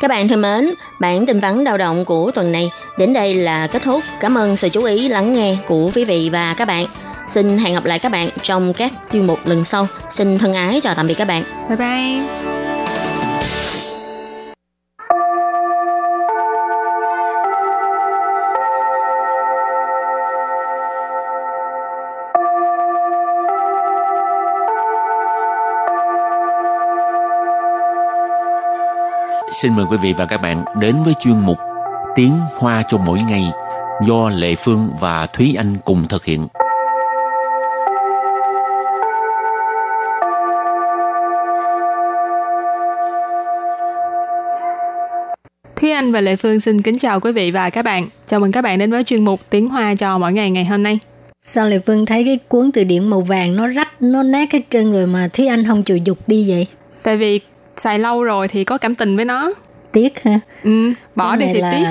[0.00, 3.66] Các bạn thân mến, bản tin vắn lao động của tuần này đến đây là
[3.66, 4.02] kết thúc.
[4.20, 6.86] Cảm ơn sự chú ý lắng nghe của quý vị và các bạn.
[7.26, 9.86] Xin hẹn gặp lại các bạn trong các chuyên mục lần sau.
[10.10, 11.42] Xin thân ái chào tạm biệt các bạn.
[11.68, 12.46] Bye bye.
[29.62, 31.58] Xin mời quý vị và các bạn đến với chuyên mục
[32.14, 33.44] Tiếng Hoa cho mỗi ngày
[34.06, 36.46] do Lệ Phương và Thúy Anh cùng thực hiện.
[46.06, 48.08] Anh và Lệ Phương xin kính chào quý vị và các bạn.
[48.26, 50.82] Chào mừng các bạn đến với chuyên mục Tiếng Hoa cho mỗi ngày ngày hôm
[50.82, 50.98] nay.
[51.42, 54.60] Sao Lệ Phương thấy cái cuốn từ điển màu vàng nó rách, nó nát hết
[54.70, 56.66] trơn rồi mà Thúy Anh không chịu dục đi vậy?
[57.02, 57.40] Tại vì
[57.76, 59.52] xài lâu rồi thì có cảm tình với nó.
[59.92, 60.40] Tiếc ha?
[60.64, 61.84] Ừ, bỏ Cái đi thì là tiếc.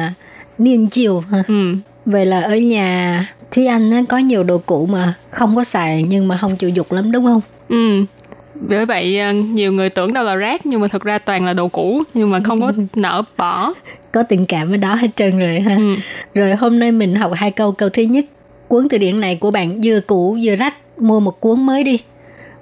[0.63, 1.43] niên chiều ha?
[1.47, 1.75] Ừ.
[2.05, 6.27] Vậy là ở nhà Thúy Anh có nhiều đồ cũ mà không có xài nhưng
[6.27, 7.41] mà không chịu dục lắm đúng không?
[7.69, 8.05] Ừ
[8.54, 11.52] Bởi vậy ờ, nhiều người tưởng đâu là rác nhưng mà thực ra toàn là
[11.52, 13.72] đồ cũ nhưng mà không có nỡ bỏ.
[14.12, 15.76] Có tình cảm với đó hết trơn rồi ha.
[15.76, 15.96] Ừ.
[16.34, 17.72] Rồi hôm nay mình học hai câu.
[17.72, 18.24] Câu thứ nhất,
[18.68, 22.00] cuốn từ điển này của bạn vừa cũ vừa rách, mua một cuốn mới đi.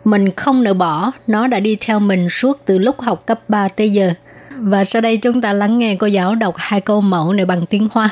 [0.04, 3.68] Mình không nỡ bỏ, nó đã đi theo mình suốt từ lúc học cấp 3
[3.68, 4.10] tới giờ.
[4.56, 7.66] Và sau đây chúng ta lắng nghe cô giáo đọc hai câu mẫu này bằng
[7.66, 8.10] tiếng Hoa.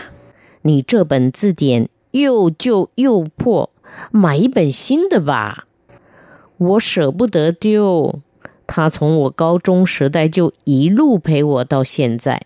[0.63, 3.71] 你这本字典又旧又破，
[4.11, 5.67] 买一本新的吧。
[6.61, 8.21] 我舍不得丢，
[8.67, 12.43] 它从我高中时代就一路陪我到现在。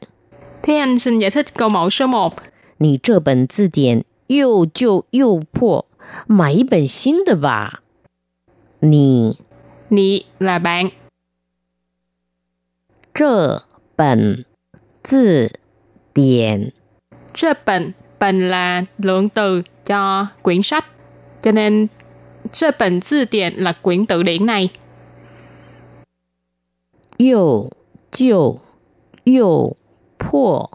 [0.62, 2.32] Thế anh xin giải thích câu mẫu số 1.
[2.78, 5.86] 你这本字典又旧又破，
[6.26, 7.82] 买一本新的吧。
[8.80, 9.36] 你
[9.90, 10.90] Nị là bạn.
[13.12, 13.64] 这
[13.96, 14.44] 本
[15.02, 15.50] 字
[16.14, 16.72] 典
[17.34, 20.84] Chơ bệnh, bệnh là lượng từ cho quyển sách.
[21.42, 21.88] Cho nên
[22.54, 24.68] chơ bệnh字典 là quyển tự điển này.
[27.18, 27.70] 又
[28.10, 28.58] 旧
[29.24, 29.76] 又
[30.18, 30.70] 破，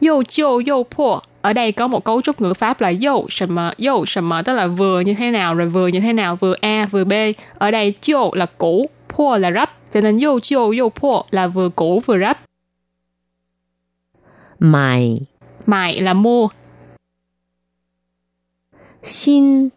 [0.00, 1.22] Dâu chiêu dâu破.
[1.42, 4.42] Ở đây có một cấu trúc ngữ pháp là dâu sầm mờ, dâu sầm mờ
[4.42, 7.12] tức là vừa như thế nào rồi vừa như thế nào, vừa A vừa B.
[7.54, 9.70] Ở đây chiêu là cũ,破 là rách.
[9.90, 12.38] Cho nên dâu chiêu dâu破 là vừa cũ vừa rách.
[14.60, 15.20] 买
[15.66, 16.48] Mại là mua,
[19.02, 19.68] 新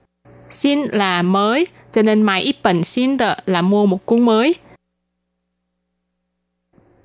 [0.50, 1.68] xin là mới.
[1.92, 4.56] Cho nên mại ít bệnh xin đợ là mua một cuốn mới.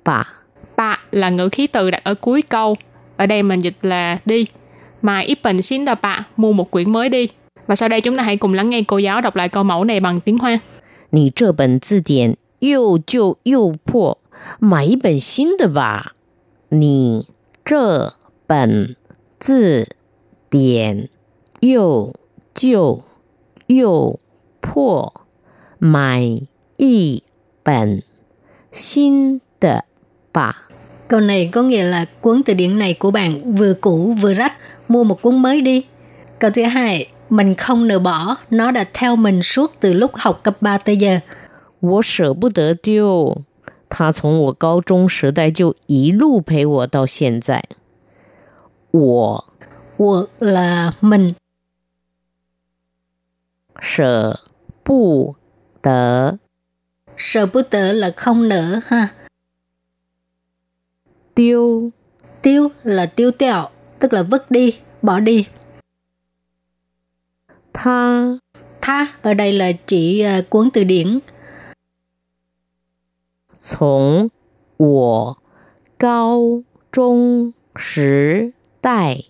[0.03, 0.33] 吧。
[0.75, 2.77] Bạ là ngữ khí từ đặt ở cuối câu.
[3.17, 4.45] Ở đây mình dịch là đi.
[5.01, 7.29] Mà ít bệnh xin đờ bạ, mua một quyển mới đi.
[7.67, 9.83] Và sau đây chúng ta hãy cùng lắng nghe cô giáo đọc lại câu mẫu
[9.83, 10.59] này bằng tiếng Hoa.
[11.09, 14.17] 你这本字典又旧又破，
[14.59, 16.13] 买一本新的吧。
[16.69, 17.25] 你
[17.63, 18.95] 这本
[19.39, 19.87] 字
[20.49, 21.09] 典
[21.61, 22.13] 又
[22.53, 23.03] 旧
[23.71, 24.19] 又
[24.61, 25.13] 破，
[25.79, 26.41] 买
[26.77, 27.23] 一
[27.63, 28.03] 本
[28.71, 29.85] 新的
[30.31, 30.67] 吧。
[31.07, 34.53] Câu này có nghĩa là cuốn từ điển này của bạn vừa cũ vừa rách,
[34.87, 35.85] mua một cuốn mới đi.
[36.39, 40.43] Câu thứ hai, mình không nỡ bỏ, nó đã theo mình suốt từ lúc học
[40.43, 41.21] cấp 3 tới giờ.
[41.79, 43.43] 我舍不得丢，
[43.89, 47.63] 它从我高中时代就一路陪我到现在。
[48.91, 49.43] 我
[49.97, 51.33] Của là mình,
[53.81, 54.39] 舍
[54.83, 55.35] 不
[55.81, 56.37] 得
[57.17, 59.13] sợ bút tớ là không nỡ ha.
[61.35, 61.89] 丢
[62.41, 65.45] Tiêu là tiêu tẹo, tức là vứt đi, bỏ đi.
[67.73, 68.37] 它
[68.81, 71.19] Tha ở đây là chỉ à, cuốn từ điển.
[73.59, 74.29] 从
[74.77, 75.37] 我
[75.97, 79.25] 高中时代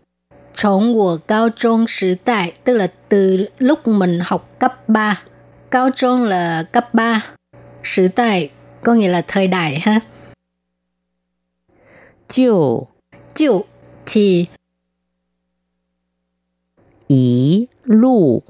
[0.62, 5.22] Trong của cao trung时代, tức là từ lúc mình học cấp 3.
[5.72, 7.26] Cao trung là cấp 3.
[7.84, 8.50] Sử đại
[8.84, 10.02] có nghĩa là thời đại ha.
[12.28, 12.88] 就
[13.34, 13.66] Chịu
[14.06, 14.48] thì
[17.08, 18.44] 一路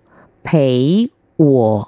[0.43, 1.88] 陪我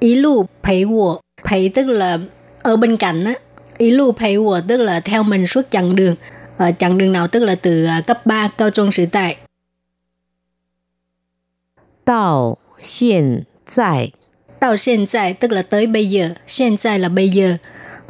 [0.00, 2.18] ý lù陪我,陪tức là
[2.62, 3.34] ở bên cạnh á.
[3.78, 6.14] Ý lù陪我 tức là theo mình suốt chặng đường.
[6.58, 9.36] Ờ, chặng đường nào tức là từ à, cấp 3 cao trung sử đại
[12.04, 14.12] 到现在
[14.60, 17.56] 到hiện tại tức là tới bây giờ, hiện tại là bây giờ.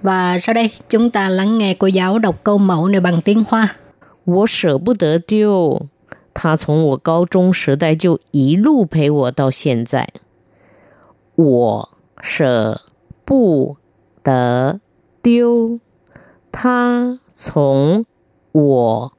[0.02, 3.44] Và sau đây chúng ta lắng nghe cô giáo đọc câu mẫu này bằng tiếng
[3.48, 3.76] Hoa.
[4.24, 5.87] 我舍不得丢，
[6.32, 10.08] 他从我高中时代就一路陪我到现在。
[11.34, 11.88] 我
[12.20, 12.80] 舍
[13.24, 13.76] 不
[14.22, 14.80] 得
[15.22, 15.78] 丢，
[16.50, 18.06] 他从
[18.52, 19.12] 我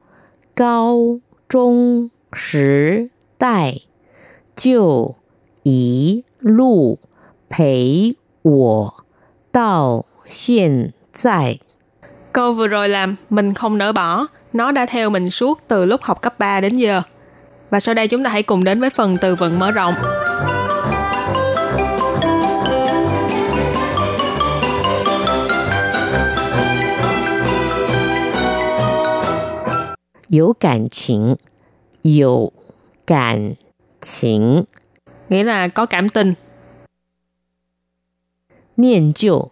[0.54, 3.80] 高中时代
[4.54, 5.16] 就
[5.62, 6.98] 一路
[7.48, 9.04] 陪我
[9.52, 11.58] 到现在。
[12.32, 16.02] Câu vừa rồi là mình không nỡ bỏ, nó đã theo mình suốt từ lúc
[16.02, 17.02] học cấp 3 đến giờ.
[17.70, 19.94] Và sau đây chúng ta hãy cùng đến với phần từ vựng mở rộng.
[30.30, 31.36] 有感情，
[32.02, 32.52] 有
[33.06, 33.56] 感
[34.00, 34.66] 情，
[35.28, 36.34] Nghĩa là có cảm tình.
[38.76, 39.50] 念旧，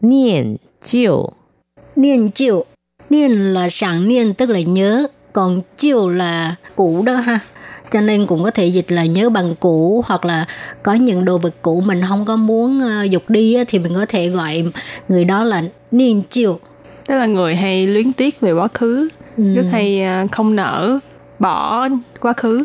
[0.00, 1.32] 念旧，
[1.96, 2.64] Niên chiều.
[3.10, 7.40] Niên là sẵn niên tức là nhớ, còn chiều là cũ đó ha.
[7.90, 10.46] Cho nên cũng có thể dịch là nhớ bằng cũ hoặc là
[10.82, 13.94] có những đồ vật cũ mình không có muốn ờ, dục đi á, thì mình
[13.94, 14.64] có thể gọi
[15.08, 16.60] người đó là niên chiều.
[17.08, 19.54] Tức là người hay luyến tiếc về quá khứ, Ừ.
[19.54, 20.98] rất hay à, không nỡ
[21.38, 21.88] bỏ
[22.20, 22.64] quá khứ.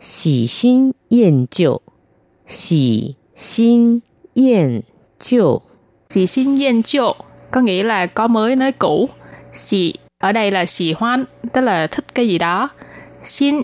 [0.00, 1.80] 喜新厌旧，
[2.46, 4.02] 喜新
[4.34, 4.82] 厌
[5.20, 5.62] 旧，
[6.12, 7.14] Xì xin yên chiều
[7.50, 9.08] có nghĩa là có mới nới cũ.
[9.52, 12.68] Xì ở đây là xì hoan, tức là thích cái gì đó.
[13.22, 13.62] Xin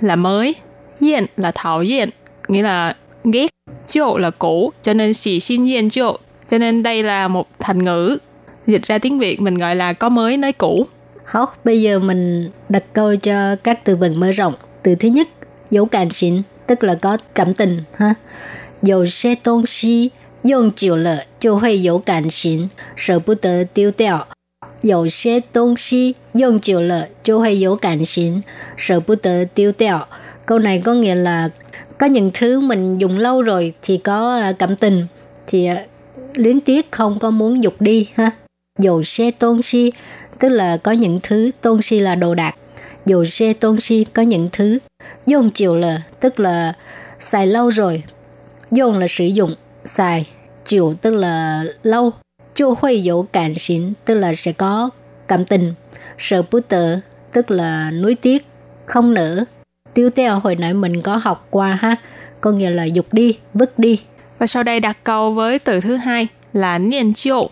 [0.00, 0.54] là mới,
[1.00, 2.10] yên là thảo yên,
[2.48, 3.50] nghĩa là ghét.
[3.86, 6.18] Chiều là cũ, cho nên xì xin yên chiều.
[6.48, 8.18] Cho nên đây là một thành ngữ.
[8.67, 10.85] dịch ra tiếng Việt mình gọi là có mới nói cũ.
[11.23, 14.53] Không, bây giờ mình đặt câu cho các từ vựng mở rộng.
[14.83, 15.27] Từ thứ nhất,
[15.71, 17.83] dấu cảm xịn, tức là có cảm tình.
[17.93, 18.13] ha.
[18.81, 20.09] Dầu xe tôn si,
[20.43, 24.19] dùng chịu lợ, cho hơi dấu cảm xịn, sợ bất tờ tiêu tẹo.
[24.83, 28.41] Dầu xe tôn si, dùng chịu lợ, cho hơi dấu cảm xịn,
[28.77, 29.99] sợ bất tờ tiêu tẹo.
[30.45, 31.49] Câu này có nghĩa là
[31.97, 35.07] có những thứ mình dùng lâu rồi thì có à, cảm tình,
[35.47, 35.85] thì à,
[36.35, 38.31] luyến tiếc không có muốn dục đi ha
[38.79, 39.91] Dầu xe tôn si
[40.39, 42.55] tức là có những thứ tôn si là đồ đạc.
[43.05, 44.79] Dầu xe tôn si có những thứ.
[45.25, 46.73] Dùng chiều là tức là
[47.19, 48.03] xài lâu rồi.
[48.71, 49.55] Dùng là sử dụng,
[49.85, 50.25] xài.
[50.65, 52.11] Chiều tức là lâu.
[52.55, 54.89] Chu huy dấu cảm xín tức là sẽ có
[55.27, 55.73] cảm tình.
[56.17, 56.99] Sợ bú tờ
[57.31, 58.45] tức là nuối tiếc,
[58.85, 59.45] không nỡ.
[59.93, 61.95] Tiêu teo hồi nãy mình có học qua ha.
[62.41, 63.99] Có nghĩa là dục đi, vứt đi.
[64.39, 67.49] Và sau đây đặt câu với từ thứ hai là niên chiều.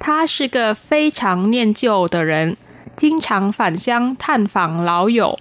[0.00, 2.56] 他是个非常念旧的人，
[2.96, 5.38] 经常返乡探访老友。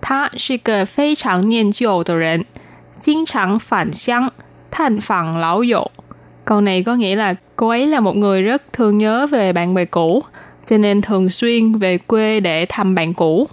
[0.00, 2.44] 他是个非常念旧的人，
[3.00, 4.32] 经常返乡
[4.70, 5.90] 探访老友。
[6.44, 9.84] Câu này có nghĩa là cô ấy là một người rất thương nhớ về bạn bè
[9.84, 10.22] cũ,
[10.66, 13.48] cho nên thường xuyên về quê để thăm bạn cũ.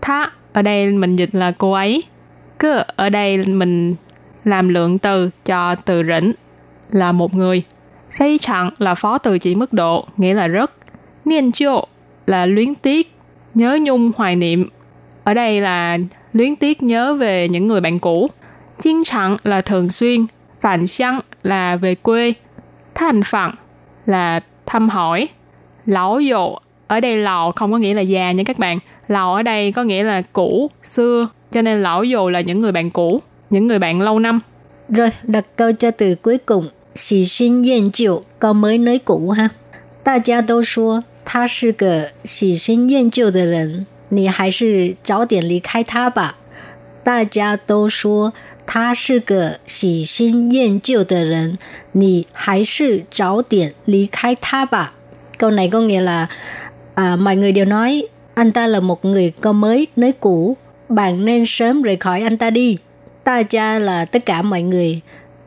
[0.00, 2.02] Tha ở đây mình dịch là cô ấy.
[2.58, 3.94] Cơ ở đây mình
[4.44, 6.32] làm lượng từ cho từ rỉnh
[6.90, 7.62] là một người.
[8.17, 10.71] Phây chẳng là phó từ chỉ mức độ, nghĩa là rất.
[11.25, 11.85] Niên chiêu
[12.25, 13.13] là luyến tiếc,
[13.53, 14.69] nhớ nhung hoài niệm.
[15.23, 15.97] Ở đây là
[16.33, 18.29] luyến tiếc nhớ về những người bạn cũ.
[18.79, 20.25] Chinh chẳng là thường xuyên,
[20.61, 22.33] phản xăng là về quê,
[22.95, 23.55] thành phẳng
[24.05, 25.27] là thăm hỏi.
[25.85, 26.55] Lão dụ,
[26.87, 28.79] ở đây lão không có nghĩa là già nha các bạn.
[29.07, 32.71] Lão ở đây có nghĩa là cũ, xưa, cho nên lão dụ là những người
[32.71, 34.39] bạn cũ, những người bạn lâu năm.
[34.89, 36.69] Rồi, đặt câu cho từ cuối cùng.
[36.98, 39.50] Xì xin yên chiều, câu mới nới cũ ha.
[40.04, 46.36] 大家都说他是个喜新厌旧的人，你还是早点离开他吧。
[47.02, 48.32] 大家都说
[48.66, 51.58] 他是个喜新厌旧的人，
[51.92, 54.94] 你还是早点离开他吧。
[55.38, 56.28] Câu này có nghĩa là
[56.94, 60.56] à, mọi người đều nói anh ta là một người có mới nới cũ,
[60.88, 62.78] bạn nên sớm rời khỏi anh ta đi.
[63.24, 65.00] Ta cha là tất cả mọi người,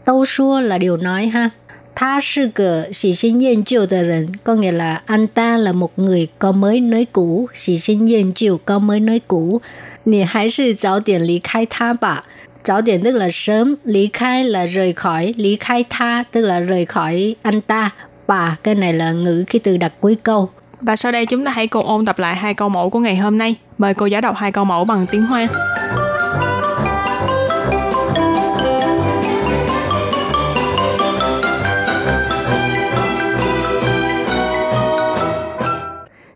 [0.05, 1.51] Tâu xua là điều nói ha.
[1.97, 5.73] Tha sư cờ sĩ sinh nghiên chiều tờ rần, có nghĩa là anh ta là
[5.73, 9.61] một người có mới nơi cũ, sĩ sinh nghiên chiều có mới nơi cũ.
[10.05, 12.23] Nì hãy sư giáo tiền lý khai tha bạ.
[12.65, 16.61] Giáo tiền tức là sớm, lý khai là rời khỏi, lý khai tha tức là
[16.61, 17.91] rời khỏi anh ta.
[18.27, 20.51] Bà, cái này là ngữ khi từ đặt cuối câu.
[20.81, 23.17] Và sau đây chúng ta hãy cùng ôn tập lại hai câu mẫu của ngày
[23.17, 23.55] hôm nay.
[23.79, 25.49] Mời cô giáo đọc hai câu mẫu bằng tiếng Hoa.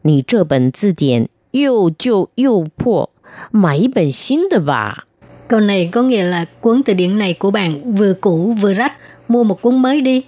[0.06, 3.10] 你这本字典又旧又破，
[3.52, 5.06] 买一本新的吧。
[5.48, 8.94] Câu này có nghĩa là cuốn từ điển này của bạn vừa cũ vừa rách,
[9.28, 10.24] mua một cuốn mới đi.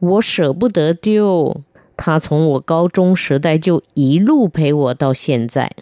[0.00, 1.62] 我舍不得丢，
[1.96, 5.72] 它从我高中时代就一路陪我到现在。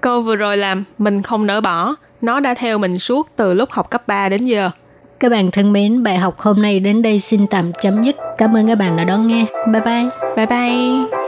[0.00, 1.94] Câu vừa rồi là mình không nỡ bỏ.
[2.20, 4.70] Nó đã theo mình suốt từ lúc học cấp 3 đến giờ.
[5.20, 8.16] Các bạn thân mến, bài học hôm nay đến đây xin tạm chấm dứt.
[8.38, 9.46] Cảm ơn các bạn đã đón nghe.
[9.72, 10.04] Bye bye.
[10.36, 11.27] Bye bye.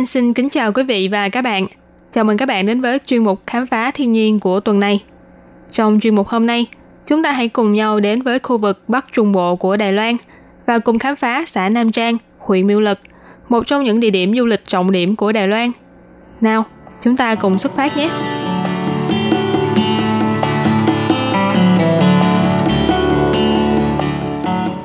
[0.00, 1.66] Anh xin kính chào quý vị và các bạn.
[2.10, 5.02] Chào mừng các bạn đến với chuyên mục khám phá thiên nhiên của tuần này.
[5.70, 6.66] Trong chuyên mục hôm nay,
[7.06, 10.16] chúng ta hãy cùng nhau đến với khu vực Bắc Trung Bộ của Đài Loan
[10.66, 12.98] và cùng khám phá xã Nam Trang, huyện Miêu Lực,
[13.48, 15.70] một trong những địa điểm du lịch trọng điểm của Đài Loan.
[16.40, 16.64] Nào,
[17.00, 18.10] chúng ta cùng xuất phát nhé!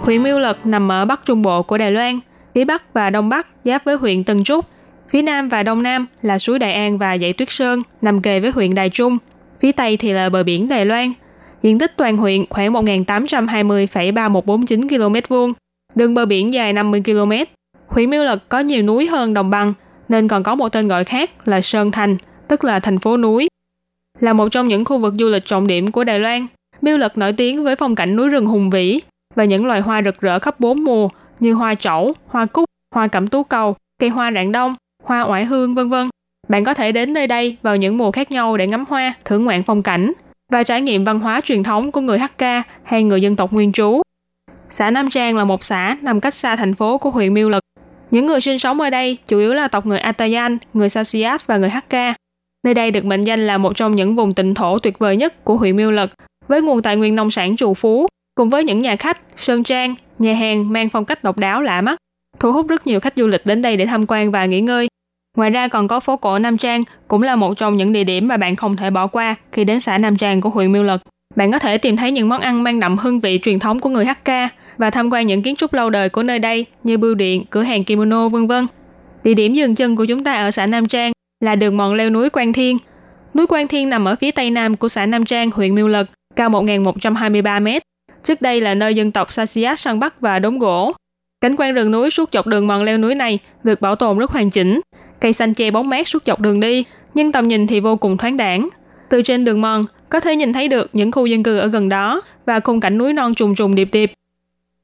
[0.01, 2.19] Huyện Miêu Lực nằm ở Bắc Trung Bộ của Đài Loan,
[2.55, 4.65] phía Bắc và Đông Bắc giáp với huyện Tân Trúc,
[5.09, 8.39] Phía Nam và Đông Nam là suối Đại An và dãy Tuyết Sơn nằm kề
[8.39, 9.17] với huyện Đài Trung.
[9.59, 11.13] Phía Tây thì là bờ biển Đài Loan.
[11.61, 15.53] Diện tích toàn huyện khoảng 1.820,3149 km vuông,
[15.95, 17.31] đường bờ biển dài 50 km.
[17.87, 19.73] Huyện Miêu Lực có nhiều núi hơn đồng bằng,
[20.09, 23.47] nên còn có một tên gọi khác là Sơn Thành, tức là thành phố núi.
[24.19, 26.47] Là một trong những khu vực du lịch trọng điểm của Đài Loan,
[26.81, 28.99] Miêu Lực nổi tiếng với phong cảnh núi rừng hùng vĩ
[29.35, 32.65] và những loài hoa rực rỡ khắp bốn mùa như hoa trẩu, hoa cúc,
[32.95, 36.09] hoa cẩm tú cầu, cây hoa rạng đông, hoa oải hương vân vân.
[36.47, 39.45] Bạn có thể đến nơi đây vào những mùa khác nhau để ngắm hoa, thưởng
[39.45, 40.11] ngoạn phong cảnh
[40.51, 43.71] và trải nghiệm văn hóa truyền thống của người Hakka hay người dân tộc nguyên
[43.71, 44.01] trú.
[44.69, 47.63] Xã Nam Trang là một xã nằm cách xa thành phố của huyện Miêu Lực.
[48.11, 51.57] Những người sinh sống ở đây chủ yếu là tộc người Atayan, người Sasiat và
[51.57, 52.13] người Hakka.
[52.63, 55.43] Nơi đây được mệnh danh là một trong những vùng tịnh thổ tuyệt vời nhất
[55.43, 56.09] của huyện Miêu Lực,
[56.47, 59.95] với nguồn tài nguyên nông sản trù phú, cùng với những nhà khách, sơn trang,
[60.19, 61.97] nhà hàng mang phong cách độc đáo lạ mắt,
[62.45, 64.87] thu hút rất nhiều khách du lịch đến đây để tham quan và nghỉ ngơi.
[65.37, 68.27] Ngoài ra còn có phố cổ Nam Trang, cũng là một trong những địa điểm
[68.27, 71.01] mà bạn không thể bỏ qua khi đến xã Nam Trang của huyện Miêu Lực.
[71.35, 73.89] Bạn có thể tìm thấy những món ăn mang đậm hương vị truyền thống của
[73.89, 77.15] người Hakka và tham quan những kiến trúc lâu đời của nơi đây như bưu
[77.15, 78.67] điện, cửa hàng kimono vân vân.
[79.23, 81.11] Địa điểm dừng chân của chúng ta ở xã Nam Trang
[81.43, 82.77] là đường mòn leo núi Quan Thiên.
[83.33, 86.07] Núi Quan Thiên nằm ở phía tây nam của xã Nam Trang, huyện Miêu Lực,
[86.35, 87.67] cao 1.123 m.
[88.23, 90.93] Trước đây là nơi dân tộc Sasiat săn bắt và đốn gỗ.
[91.41, 94.31] Cảnh quan rừng núi suốt dọc đường mòn leo núi này được bảo tồn rất
[94.31, 94.81] hoàn chỉnh,
[95.21, 98.17] cây xanh che bóng mát suốt dọc đường đi, nhưng tầm nhìn thì vô cùng
[98.17, 98.69] thoáng đãng.
[99.09, 101.89] Từ trên đường mòn, có thể nhìn thấy được những khu dân cư ở gần
[101.89, 104.13] đó và khung cảnh núi non trùng trùng điệp điệp.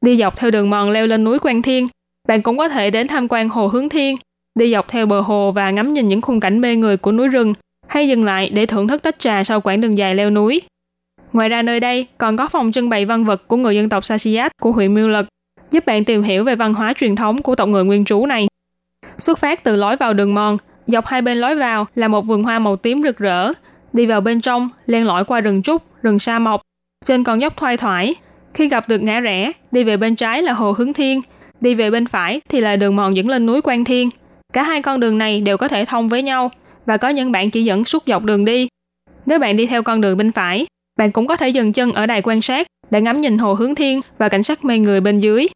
[0.01, 1.87] Đi dọc theo đường mòn leo lên núi Quan Thiên,
[2.27, 4.17] bạn cũng có thể đến tham quan hồ Hướng Thiên,
[4.55, 7.27] đi dọc theo bờ hồ và ngắm nhìn những khung cảnh mê người của núi
[7.27, 7.53] rừng,
[7.87, 10.61] hay dừng lại để thưởng thức tách trà sau quãng đường dài leo núi.
[11.33, 14.05] Ngoài ra nơi đây còn có phòng trưng bày văn vật của người dân tộc
[14.05, 15.27] Sasiat của huyện Miêu Lực,
[15.71, 18.47] giúp bạn tìm hiểu về văn hóa truyền thống của tộc người nguyên trú này.
[19.17, 20.57] Xuất phát từ lối vào đường mòn,
[20.87, 23.51] dọc hai bên lối vào là một vườn hoa màu tím rực rỡ.
[23.93, 26.61] Đi vào bên trong, len lỏi qua rừng trúc, rừng sa mộc.
[27.05, 28.15] Trên con dốc thoai thoải.
[28.53, 31.21] Khi gặp được ngã rẽ, đi về bên trái là hồ hướng thiên.
[31.61, 34.09] Đi về bên phải thì là đường mòn dẫn lên núi Quan Thiên.
[34.53, 36.51] Cả hai con đường này đều có thể thông với nhau
[36.85, 38.67] và có những bạn chỉ dẫn suốt dọc đường đi.
[39.25, 40.65] Nếu bạn đi theo con đường bên phải,
[40.97, 43.75] bạn cũng có thể dừng chân ở đài quan sát để ngắm nhìn hồ hướng
[43.75, 45.47] thiên và cảnh sắc mê người bên dưới.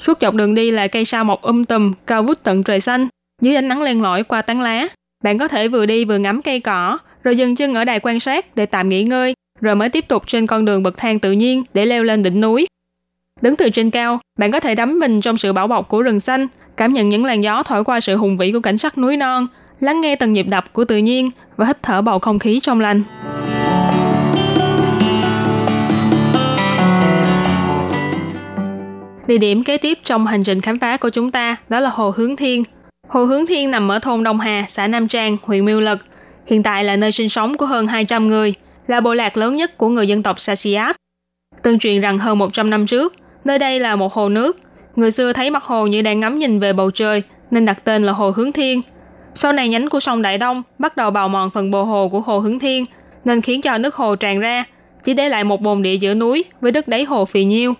[0.00, 3.08] Suốt dọc đường đi là cây sao mọc um tùm, cao vút tận trời xanh.
[3.42, 4.88] Dưới ánh nắng len lỏi qua tán lá,
[5.24, 8.20] bạn có thể vừa đi vừa ngắm cây cỏ, rồi dừng chân ở đài quan
[8.20, 11.32] sát để tạm nghỉ ngơi, rồi mới tiếp tục trên con đường bậc thang tự
[11.32, 12.66] nhiên để leo lên đỉnh núi.
[13.40, 16.20] Đứng từ trên cao, bạn có thể đắm mình trong sự bảo bọc của rừng
[16.20, 19.16] xanh, cảm nhận những làn gió thổi qua sự hùng vĩ của cảnh sắc núi
[19.16, 19.46] non,
[19.80, 22.80] lắng nghe từng nhịp đập của tự nhiên và hít thở bầu không khí trong
[22.80, 23.02] lành.
[29.26, 32.12] Địa điểm kế tiếp trong hành trình khám phá của chúng ta đó là Hồ
[32.16, 32.64] Hướng Thiên.
[33.08, 35.98] Hồ Hướng Thiên nằm ở thôn Đông Hà, xã Nam Trang, huyện Miêu Lực.
[36.46, 38.54] Hiện tại là nơi sinh sống của hơn 200 người,
[38.86, 40.96] là bộ lạc lớn nhất của người dân tộc Sasiap.
[41.62, 43.14] Tương truyền rằng hơn 100 năm trước,
[43.44, 44.58] nơi đây là một hồ nước.
[44.96, 48.02] Người xưa thấy mặt hồ như đang ngắm nhìn về bầu trời, nên đặt tên
[48.02, 48.82] là Hồ Hướng Thiên.
[49.34, 52.20] Sau này nhánh của sông Đại Đông bắt đầu bào mòn phần bờ hồ của
[52.20, 52.86] Hồ Hướng Thiên,
[53.24, 54.64] nên khiến cho nước hồ tràn ra,
[55.02, 57.74] chỉ để lại một bồn địa giữa núi với đất đáy hồ phì nhiêu.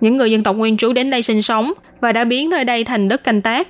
[0.00, 2.84] Những người dân tộc nguyên trú đến đây sinh sống và đã biến nơi đây
[2.84, 3.68] thành đất canh tác.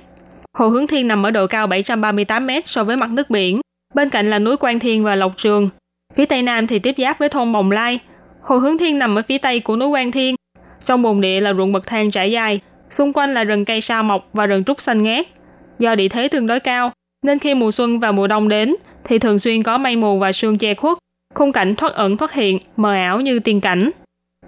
[0.53, 3.61] Hồ Hướng Thiên nằm ở độ cao 738 m so với mặt nước biển.
[3.95, 5.69] Bên cạnh là núi Quan Thiên và Lộc Trường.
[6.15, 7.99] Phía tây nam thì tiếp giáp với thôn Bồng Lai.
[8.41, 10.35] Hồ Hướng Thiên nằm ở phía tây của núi Quan Thiên.
[10.85, 12.59] Trong bồn địa là ruộng bậc thang trải dài,
[12.89, 15.27] xung quanh là rừng cây sa mộc và rừng trúc xanh ngát.
[15.79, 16.91] Do địa thế tương đối cao,
[17.25, 20.31] nên khi mùa xuân và mùa đông đến thì thường xuyên có mây mù và
[20.31, 20.97] sương che khuất,
[21.33, 23.89] khung cảnh thoát ẩn thoát hiện, mờ ảo như tiên cảnh.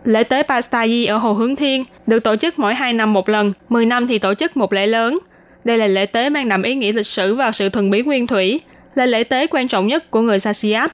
[0.03, 3.53] Lễ tế Pastayi ở Hồ Hướng Thiên được tổ chức mỗi 2 năm một lần,
[3.69, 5.19] 10 năm thì tổ chức một lễ lớn.
[5.63, 8.27] Đây là lễ tế mang đậm ý nghĩa lịch sử và sự thuần bí nguyên
[8.27, 8.59] thủy,
[8.95, 10.91] là lễ tế quan trọng nhất của người Sasiat.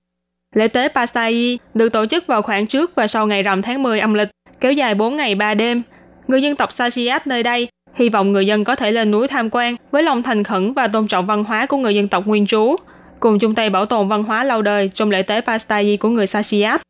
[0.55, 3.99] Lễ tế Pastayi được tổ chức vào khoảng trước và sau ngày rằm tháng 10
[3.99, 4.29] âm lịch,
[4.59, 5.81] kéo dài 4 ngày 3 đêm.
[6.27, 9.49] Người dân tộc Sasiat nơi đây hy vọng người dân có thể lên núi tham
[9.51, 12.45] quan với lòng thành khẩn và tôn trọng văn hóa của người dân tộc nguyên
[12.45, 12.75] trú,
[13.19, 16.27] cùng chung tay bảo tồn văn hóa lâu đời trong lễ tế Pastayi của người
[16.27, 16.81] Sasiat.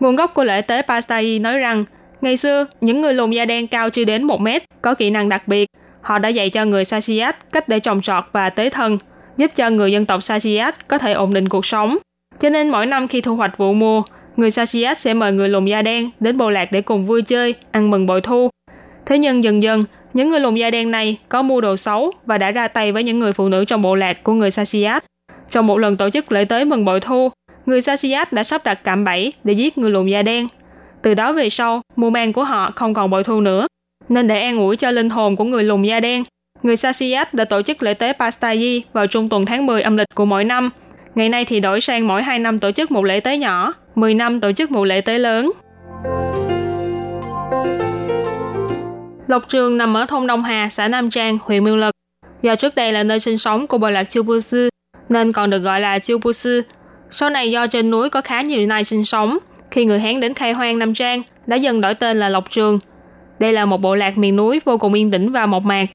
[0.00, 1.84] Nguồn gốc của lễ tế Pastai nói rằng,
[2.20, 5.28] ngày xưa, những người lùn da đen cao chưa đến 1 mét, có kỹ năng
[5.28, 5.68] đặc biệt.
[6.00, 8.98] Họ đã dạy cho người Sasiat cách để trồng trọt và tế thân,
[9.36, 11.98] giúp cho người dân tộc Sasiat có thể ổn định cuộc sống.
[12.40, 14.02] Cho nên mỗi năm khi thu hoạch vụ mùa,
[14.36, 17.54] người Sasiat sẽ mời người lùn da đen đến bộ lạc để cùng vui chơi,
[17.70, 18.50] ăn mừng bội thu.
[19.06, 19.84] Thế nhưng dần dần,
[20.14, 23.02] những người lùn da đen này có mua đồ xấu và đã ra tay với
[23.02, 25.04] những người phụ nữ trong bộ lạc của người Sasiat.
[25.48, 27.30] Trong một lần tổ chức lễ tế mừng bội thu,
[27.68, 30.48] người Sasiat đã sắp đặt cạm bẫy để giết người lùn da đen.
[31.02, 33.66] Từ đó về sau, mùa màng của họ không còn bội thu nữa.
[34.08, 36.24] Nên để an ủi cho linh hồn của người lùn da đen,
[36.62, 40.06] người Sasiat đã tổ chức lễ tế Pastayi vào trung tuần tháng 10 âm lịch
[40.14, 40.70] của mỗi năm.
[41.14, 44.14] Ngày nay thì đổi sang mỗi 2 năm tổ chức một lễ tế nhỏ, 10
[44.14, 45.52] năm tổ chức một lễ tế lớn.
[49.26, 51.94] Lộc Trường nằm ở thôn Đông Hà, xã Nam Trang, huyện Miêu Lực.
[52.42, 54.68] Do trước đây là nơi sinh sống của bộ lạc Chiêu Bư Sư,
[55.08, 56.62] nên còn được gọi là Chiêu Bư Sư.
[57.10, 59.38] Sau này do trên núi có khá nhiều nai sinh sống,
[59.70, 62.78] khi người Hán đến khai hoang Nam Trang, đã dần đổi tên là Lộc Trường.
[63.40, 65.86] Đây là một bộ lạc miền núi vô cùng yên tĩnh và mộc mạc.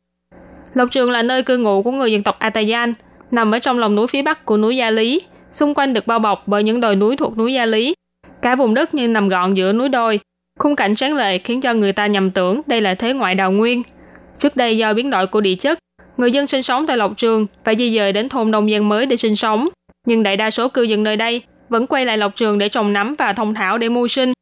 [0.74, 2.94] Lộc Trường là nơi cư ngụ của người dân tộc Atayan,
[3.32, 6.20] nằm ở trong lòng núi phía bắc của núi Gia Lý, xung quanh được bao
[6.20, 7.94] bọc bởi những đồi núi thuộc núi Gia Lý.
[8.42, 10.20] Cả vùng đất như nằm gọn giữa núi đồi,
[10.60, 13.52] khung cảnh sáng lệ khiến cho người ta nhầm tưởng đây là thế ngoại đào
[13.52, 13.84] nguyên.
[14.40, 15.80] Trước đây do biến đổi của địa chất,
[16.18, 19.06] người dân sinh sống tại Lộc Trường phải di dời đến thôn nông dân mới
[19.06, 19.70] để sinh sống.
[20.08, 22.94] Nhưng đại đa số cư dân nơi đây vẫn quay lại Lộc Trường để trồng
[22.94, 24.34] nấm và thông thảo để mưu sinh.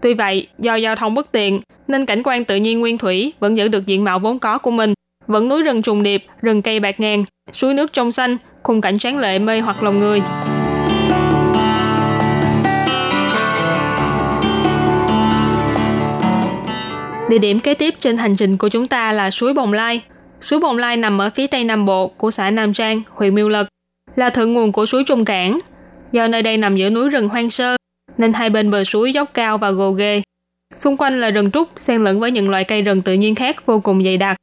[0.00, 3.56] Tuy vậy, do giao thông bất tiện, nên cảnh quan tự nhiên nguyên thủy vẫn
[3.56, 4.94] giữ được diện mạo vốn có của mình.
[5.26, 8.98] Vẫn núi rừng trùng điệp, rừng cây bạc ngàn, suối nước trong xanh, khung cảnh
[8.98, 10.22] tráng lệ mê hoặc lòng người.
[17.30, 20.00] Địa điểm kế tiếp trên hành trình của chúng ta là suối Bồng Lai.
[20.40, 23.48] Suối Bồng Lai nằm ở phía tây nam bộ của xã Nam Trang, huyện Miêu
[23.48, 23.66] Lực,
[24.16, 25.58] là thượng nguồn của suối Trung Cảng.
[26.12, 27.76] Do nơi đây nằm giữa núi rừng hoang sơ,
[28.18, 30.22] nên hai bên bờ suối dốc cao và gồ ghề.
[30.76, 33.66] Xung quanh là rừng trúc xen lẫn với những loại cây rừng tự nhiên khác
[33.66, 34.36] vô cùng dày đặc.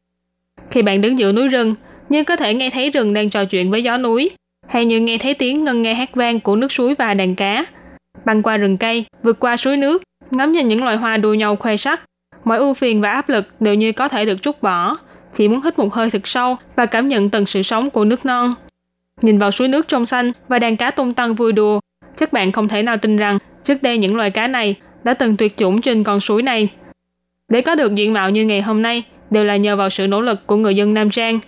[0.71, 1.75] Khi bạn đứng giữa núi rừng,
[2.09, 4.31] nhưng có thể nghe thấy rừng đang trò chuyện với gió núi,
[4.67, 7.65] hay như nghe thấy tiếng ngân nghe hát vang của nước suối và đàn cá.
[8.25, 11.55] Băng qua rừng cây, vượt qua suối nước, ngắm nhìn những loài hoa đua nhau
[11.55, 12.01] khoe sắc,
[12.43, 14.97] mọi ưu phiền và áp lực đều như có thể được trút bỏ.
[15.33, 18.25] Chỉ muốn hít một hơi thật sâu và cảm nhận từng sự sống của nước
[18.25, 18.53] non.
[19.21, 21.79] Nhìn vào suối nước trong xanh và đàn cá tung tăng vui đùa,
[22.15, 25.37] chắc bạn không thể nào tin rằng trước đây những loài cá này đã từng
[25.37, 26.69] tuyệt chủng trên con suối này.
[27.49, 30.21] Để có được diện mạo như ngày hôm nay đều là nhờ vào sự nỗ
[30.21, 31.39] lực của người dân Nam Trang.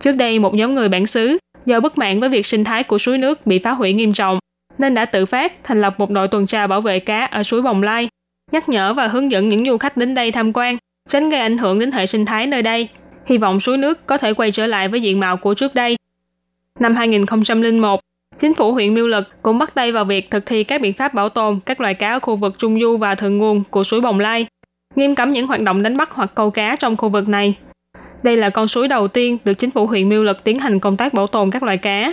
[0.00, 2.98] Trước đây một nhóm người bản xứ do bất mãn với việc sinh thái của
[2.98, 4.38] suối nước bị phá hủy nghiêm trọng
[4.78, 7.62] nên đã tự phát thành lập một đội tuần tra bảo vệ cá ở suối
[7.62, 8.08] Bồng Lai
[8.52, 10.76] nhắc nhở và hướng dẫn những du khách đến đây tham quan,
[11.08, 12.88] tránh gây ảnh hưởng đến hệ sinh thái nơi đây.
[13.26, 15.96] Hy vọng suối nước có thể quay trở lại với diện mạo của trước đây.
[16.80, 18.00] Năm 2001,
[18.36, 21.14] chính phủ huyện Miêu Lực cũng bắt tay vào việc thực thi các biện pháp
[21.14, 24.00] bảo tồn các loài cá ở khu vực trung du và thượng nguồn của suối
[24.00, 24.46] Bồng Lai,
[24.96, 27.54] nghiêm cấm những hoạt động đánh bắt hoặc câu cá trong khu vực này.
[28.22, 30.96] Đây là con suối đầu tiên được chính phủ huyện Miêu Lực tiến hành công
[30.96, 32.12] tác bảo tồn các loài cá.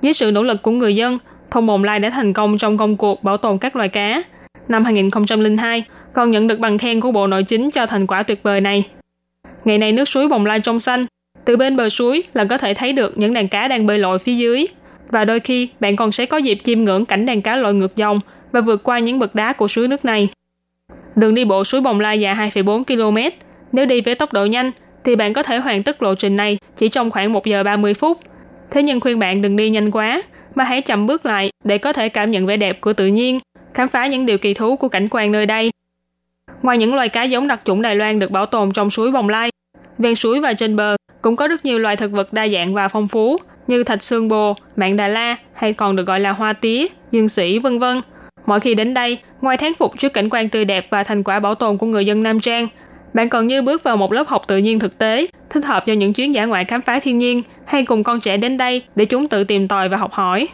[0.00, 1.18] Dưới sự nỗ lực của người dân,
[1.50, 4.22] thôn Bồng Lai đã thành công trong công cuộc bảo tồn các loài cá,
[4.68, 8.42] năm 2002 còn nhận được bằng khen của Bộ Nội chính cho thành quả tuyệt
[8.42, 8.84] vời này.
[9.64, 11.06] Ngày nay nước suối bồng lai trong xanh,
[11.44, 14.18] từ bên bờ suối là có thể thấy được những đàn cá đang bơi lội
[14.18, 14.66] phía dưới.
[15.08, 17.96] Và đôi khi bạn còn sẽ có dịp chiêm ngưỡng cảnh đàn cá lội ngược
[17.96, 18.20] dòng
[18.52, 20.28] và vượt qua những bậc đá của suối nước này.
[21.16, 23.36] Đường đi bộ suối Bồng Lai dài 2,4 km.
[23.72, 24.70] Nếu đi với tốc độ nhanh
[25.04, 27.94] thì bạn có thể hoàn tất lộ trình này chỉ trong khoảng 1 giờ 30
[27.94, 28.18] phút.
[28.70, 30.22] Thế nhưng khuyên bạn đừng đi nhanh quá,
[30.54, 33.40] mà hãy chậm bước lại để có thể cảm nhận vẻ đẹp của tự nhiên
[33.74, 35.70] khám phá những điều kỳ thú của cảnh quan nơi đây.
[36.62, 39.28] Ngoài những loài cá giống đặc chủng Đài Loan được bảo tồn trong suối Bồng
[39.28, 39.50] Lai,
[39.98, 42.88] ven suối và trên bờ cũng có rất nhiều loài thực vật đa dạng và
[42.88, 46.52] phong phú như thạch xương bồ, mạng Đà La hay còn được gọi là hoa
[46.52, 48.00] tía, dương sĩ vân vân.
[48.46, 51.40] Mỗi khi đến đây, ngoài thán phục trước cảnh quan tươi đẹp và thành quả
[51.40, 52.68] bảo tồn của người dân Nam Trang,
[53.14, 55.92] bạn còn như bước vào một lớp học tự nhiên thực tế, thích hợp cho
[55.92, 59.04] những chuyến dã ngoại khám phá thiên nhiên hay cùng con trẻ đến đây để
[59.04, 60.48] chúng tự tìm tòi và học hỏi.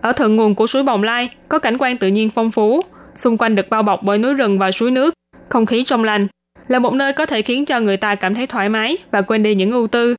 [0.00, 2.82] Ở thượng nguồn của suối Bồng Lai có cảnh quan tự nhiên phong phú,
[3.14, 5.14] xung quanh được bao bọc bởi núi rừng và suối nước,
[5.48, 6.26] không khí trong lành,
[6.68, 9.42] là một nơi có thể khiến cho người ta cảm thấy thoải mái và quên
[9.42, 10.14] đi những ưu tư.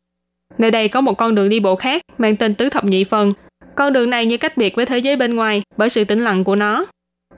[0.58, 3.34] Nơi đây có một con đường đi bộ khác mang tên Tứ Thập Nhị Phần.
[3.76, 6.44] Con đường này như cách biệt với thế giới bên ngoài bởi sự tĩnh lặng
[6.44, 6.86] của nó.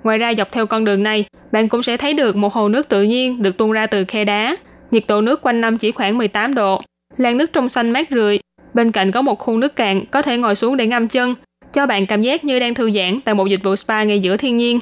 [0.03, 2.89] Ngoài ra dọc theo con đường này, bạn cũng sẽ thấy được một hồ nước
[2.89, 4.55] tự nhiên được tuôn ra từ khe đá.
[4.91, 6.81] Nhiệt độ nước quanh năm chỉ khoảng 18 độ.
[7.17, 8.39] Làn nước trong xanh mát rượi.
[8.73, 11.35] Bên cạnh có một khu nước cạn có thể ngồi xuống để ngâm chân,
[11.73, 14.37] cho bạn cảm giác như đang thư giãn tại một dịch vụ spa ngay giữa
[14.37, 14.79] thiên nhiên.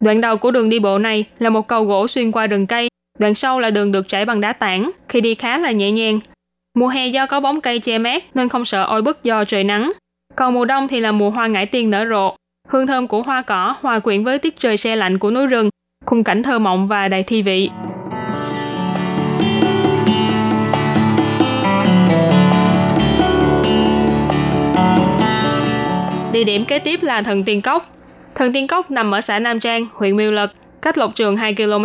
[0.00, 2.88] Đoạn đầu của đường đi bộ này là một cầu gỗ xuyên qua rừng cây,
[3.18, 6.20] đoạn sau là đường được trải bằng đá tảng, khi đi khá là nhẹ nhàng.
[6.74, 9.64] Mùa hè do có bóng cây che mát nên không sợ oi bức do trời
[9.64, 9.90] nắng.
[10.36, 12.36] Còn mùa đông thì là mùa hoa ngải tiên nở rộ.
[12.68, 15.70] Hương thơm của hoa cỏ hòa quyện với tiết trời se lạnh của núi rừng,
[16.04, 17.70] khung cảnh thơ mộng và đầy thi vị.
[26.32, 27.90] Địa điểm kế tiếp là Thần Tiên Cốc.
[28.34, 30.50] Thần Tiên Cốc nằm ở xã Nam Trang, huyện Miêu Lực,
[30.82, 31.84] cách Lộc Trường 2 km.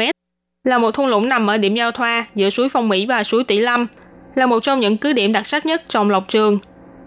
[0.67, 3.43] Là một thung lũng nằm ở điểm giao thoa giữa suối Phong Mỹ và suối
[3.43, 3.87] Tỷ Lâm,
[4.35, 6.59] là một trong những cứ điểm đặc sắc nhất trong Lộc Trường.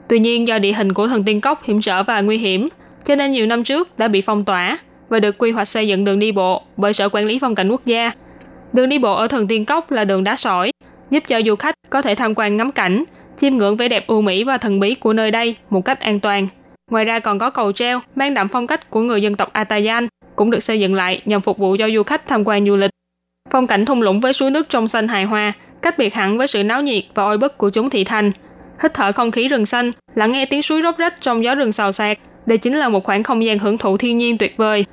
[0.09, 2.69] Tuy nhiên do địa hình của Thần Tiên Cốc hiểm trở và nguy hiểm,
[3.05, 4.79] cho nên nhiều năm trước đã bị phong tỏa
[5.09, 7.69] và được quy hoạch xây dựng đường đi bộ bởi Sở Quản lý Phong cảnh
[7.69, 8.13] Quốc gia.
[8.73, 10.71] Đường đi bộ ở Thần Tiên Cốc là đường đá sỏi,
[11.11, 13.05] giúp cho du khách có thể tham quan ngắm cảnh,
[13.37, 16.21] chiêm ngưỡng vẻ đẹp ưu mỹ và thần bí của nơi đây một cách an
[16.21, 16.49] toàn.
[16.91, 20.09] Ngoài ra còn có cầu treo mang đậm phong cách của người dân tộc Atayan
[20.37, 22.91] cũng được xây dựng lại nhằm phục vụ cho du khách tham quan du lịch.
[23.51, 26.47] Phong cảnh thung lũng với suối nước trong xanh hài hòa, cách biệt hẳn với
[26.47, 28.33] sự náo nhiệt và oi bức của chúng thị thành.
[28.83, 31.73] Hít thở không khí rừng xanh, lắng nghe tiếng suối róc rách trong gió rừng
[31.73, 34.85] xào xạc, đây chính là một khoảng không gian hưởng thụ thiên nhiên tuyệt vời.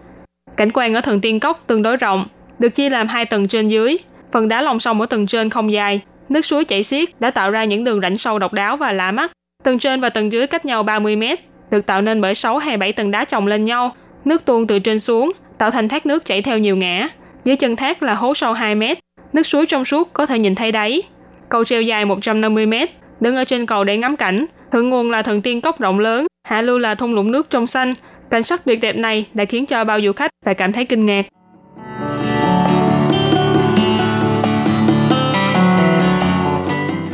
[0.57, 2.25] Cảnh quan ở Thần Tiên Cốc tương đối rộng,
[2.59, 3.97] được chia làm hai tầng trên dưới.
[4.31, 7.51] Phần đá lòng sông ở tầng trên không dài, nước suối chảy xiết đã tạo
[7.51, 9.31] ra những đường rãnh sâu độc đáo và lạ mắt.
[9.63, 11.39] Tầng trên và tầng dưới cách nhau 30 mét,
[11.71, 13.95] được tạo nên bởi 6 hay 7 tầng đá chồng lên nhau.
[14.25, 17.09] Nước tuôn từ trên xuống, tạo thành thác nước chảy theo nhiều ngã.
[17.43, 18.99] Dưới chân thác là hố sâu 2 mét,
[19.33, 21.01] nước suối trong suốt có thể nhìn thấy đáy.
[21.49, 22.89] Cầu treo dài 150 mét,
[23.19, 24.45] đứng ở trên cầu để ngắm cảnh.
[24.71, 27.67] Thượng nguồn là thần tiên cốc rộng lớn, hạ lưu là thung lũng nước trong
[27.67, 27.93] xanh.
[28.29, 31.05] Cảnh sắc tuyệt đẹp này đã khiến cho bao du khách phải cảm thấy kinh
[31.05, 31.25] ngạc.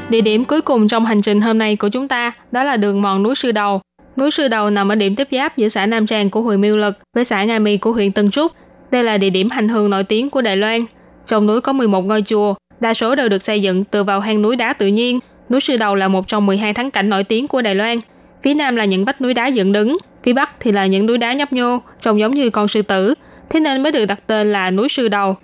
[0.10, 3.02] Địa điểm cuối cùng trong hành trình hôm nay của chúng ta đó là đường
[3.02, 3.82] mòn núi Sư Đầu.
[4.18, 6.78] Núi Sư Đầu nằm ở điểm tiếp giáp giữa xã Nam tràng của huyện Miêu
[6.78, 8.52] Lực với xã Nga Mi của huyện Tân Trúc.
[8.92, 10.86] Đây là địa điểm hành hương nổi tiếng của Đài Loan.
[11.26, 14.42] Trong núi có 11 ngôi chùa, đa số đều được xây dựng từ vào hang
[14.42, 15.20] núi đá tự nhiên.
[15.50, 18.00] Núi Sư Đầu là một trong 12 thắng cảnh nổi tiếng của Đài Loan.
[18.44, 21.18] Phía nam là những vách núi đá dựng đứng, phía bắc thì là những núi
[21.18, 23.14] đá nhấp nhô, trông giống như con sư tử,
[23.50, 25.36] thế nên mới được đặt tên là núi Sư Đầu.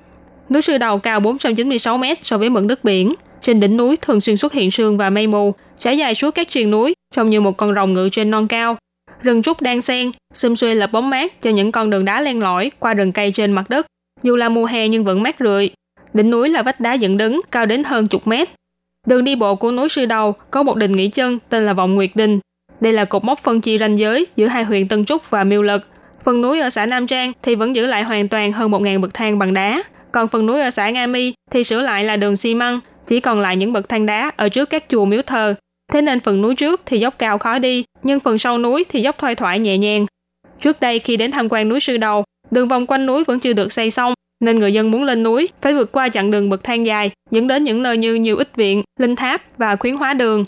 [0.50, 3.14] Núi Sư Đầu cao 496 m so với mực nước biển.
[3.42, 6.50] Trên đỉnh núi thường xuyên xuất hiện sương và mây mù, trải dài suốt các
[6.50, 8.78] triền núi, trông như một con rồng ngự trên non cao.
[9.24, 12.40] Rừng trúc đang xen, xum xuê lập bóng mát cho những con đường đá len
[12.40, 13.86] lỏi qua rừng cây trên mặt đất.
[14.24, 15.70] Dù là mùa hè nhưng vẫn mát rượi.
[16.14, 18.50] Đỉnh núi là vách đá dựng đứng, cao đến hơn chục mét.
[19.08, 21.96] Đường đi bộ của núi Sư Đầu có một đình nghỉ chân tên là Vọng
[21.96, 22.40] Nguyệt Đình.
[22.80, 25.62] Đây là cột mốc phân chia ranh giới giữa hai huyện Tân Trúc và Miêu
[25.62, 25.88] Lực.
[26.24, 29.14] Phần núi ở xã Nam Trang thì vẫn giữ lại hoàn toàn hơn 1.000 bậc
[29.14, 29.84] thang bằng đá.
[30.12, 33.20] Còn phần núi ở xã Nga Mi thì sửa lại là đường xi măng, chỉ
[33.20, 35.56] còn lại những bậc thang đá ở trước các chùa miếu thờ.
[35.92, 39.02] Thế nên phần núi trước thì dốc cao khó đi, nhưng phần sau núi thì
[39.02, 40.06] dốc thoai thoải nhẹ nhàng.
[40.60, 43.54] Trước đây khi đến tham quan núi Sư Đầu, đường vòng quanh núi vẫn chưa
[43.54, 44.14] được xây xong,
[44.44, 47.48] nên người dân muốn lên núi phải vượt qua chặng đường bậc thang dài, dẫn
[47.48, 50.46] đến những nơi như nhiều ích viện, linh tháp và khuyến hóa đường.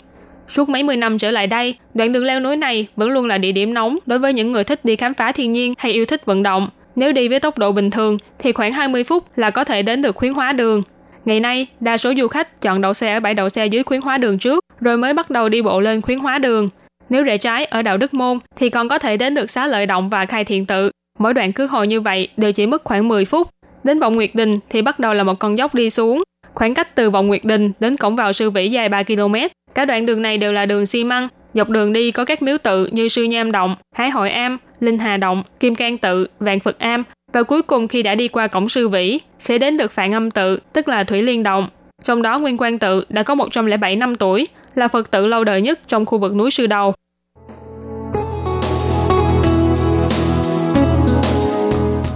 [0.48, 3.38] Suốt mấy mươi năm trở lại đây, đoạn đường leo núi này vẫn luôn là
[3.38, 6.04] địa điểm nóng đối với những người thích đi khám phá thiên nhiên hay yêu
[6.04, 6.68] thích vận động.
[6.96, 10.02] Nếu đi với tốc độ bình thường thì khoảng 20 phút là có thể đến
[10.02, 10.82] được khuyến hóa đường.
[11.24, 14.00] Ngày nay, đa số du khách chọn đậu xe ở bãi đậu xe dưới khuyến
[14.00, 16.68] hóa đường trước, rồi mới bắt đầu đi bộ lên khuyến hóa đường.
[17.10, 19.86] Nếu rẽ trái ở đạo Đức Môn thì còn có thể đến được xá lợi
[19.86, 20.90] động và khai thiện tự.
[21.18, 23.48] Mỗi đoạn cứ hồi như vậy đều chỉ mất khoảng 10 phút.
[23.84, 26.22] Đến vọng Nguyệt Đình thì bắt đầu là một con dốc đi xuống.
[26.54, 29.34] Khoảng cách từ vọng Nguyệt Đình đến cổng vào sư vĩ dài 3 km.
[29.74, 31.28] Cả đoạn đường này đều là đường xi măng.
[31.52, 34.98] Dọc đường đi có các miếu tự như Sư Nham Động, Hải Hội Am, Linh
[34.98, 38.46] Hà Động, Kim Cang Tự, Vạn Phật Am và cuối cùng khi đã đi qua
[38.46, 41.68] cổng sư vĩ sẽ đến được Phạn Âm Tự, tức là Thủy Liên Động.
[42.02, 44.46] Trong đó Nguyên Quang Tự đã có 107 năm tuổi,
[44.76, 46.94] là Phật tử lâu đời nhất trong khu vực núi Sư Đầu.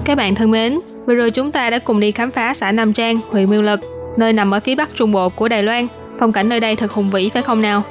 [0.05, 2.93] Các bạn thân mến, vừa rồi chúng ta đã cùng đi khám phá xã Nam
[2.93, 3.81] Trang, huyện Miêu Lực,
[4.19, 5.87] nơi nằm ở phía bắc trung bộ của Đài Loan.
[6.19, 7.83] Phong cảnh nơi đây thật hùng vĩ phải không nào?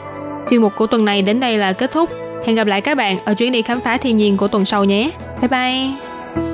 [0.50, 2.10] Chuyên mục của tuần này đến đây là kết thúc.
[2.46, 4.84] Hẹn gặp lại các bạn ở chuyến đi khám phá thiên nhiên của tuần sau
[4.84, 5.12] nhé.
[5.42, 6.49] Bye bye!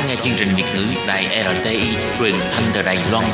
[0.00, 3.24] Đang nghe chương trình Việt ngữ Đài RTI truyền thanh từ Đài Loan.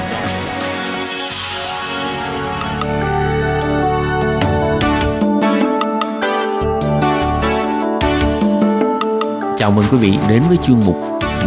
[9.59, 10.97] Chào mừng quý vị đến với chuyên mục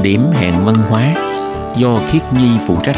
[0.02, 1.14] Điểm hẹn văn hóa
[1.76, 2.98] do Khiết Nhi phụ trách.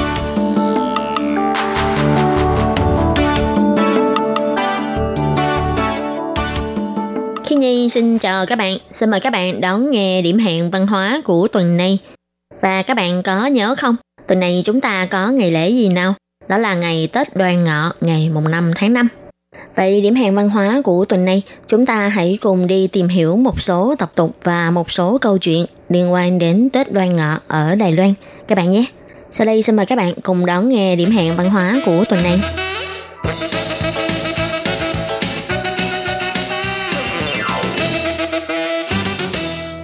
[7.44, 10.88] Khi Nhi xin chào các bạn, xin mời các bạn đón nghe điểm hẹn văn
[10.88, 12.00] hóa của tuần này.
[12.62, 13.96] Và các bạn có nhớ không,
[14.28, 16.14] tuần này chúng ta có ngày lễ gì nào?
[16.48, 19.08] Đó là ngày Tết Đoan Ngọ, ngày mùng 5 tháng 5.
[19.76, 23.38] Vậy điểm hẹn văn hóa của tuần này, chúng ta hãy cùng đi tìm hiểu
[23.38, 27.40] một số tập tục và một số câu chuyện liên quan đến Tết Đoan Ngọ
[27.48, 28.14] ở Đài Loan.
[28.48, 28.86] Các bạn nhé!
[29.30, 32.24] Sau đây xin mời các bạn cùng đón nghe điểm hẹn văn hóa của tuần
[32.24, 32.42] này.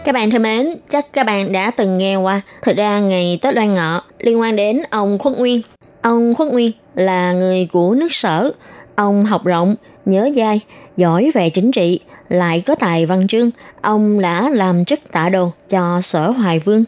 [0.08, 2.42] Các bạn thân mến, chắc các bạn đã từng nghe qua.
[2.62, 5.62] thực ra ngày Tết Đoan Ngọ liên quan đến ông Khuất Nguyên.
[6.02, 8.52] Ông Khuất Nguyên là người của nước sở.
[8.96, 10.60] Ông học rộng, nhớ dai,
[10.98, 12.00] giỏi về chính trị,
[12.30, 13.50] lại có tài văn chương.
[13.82, 16.84] Ông đã làm chức tạ đồ cho sở hoài vương.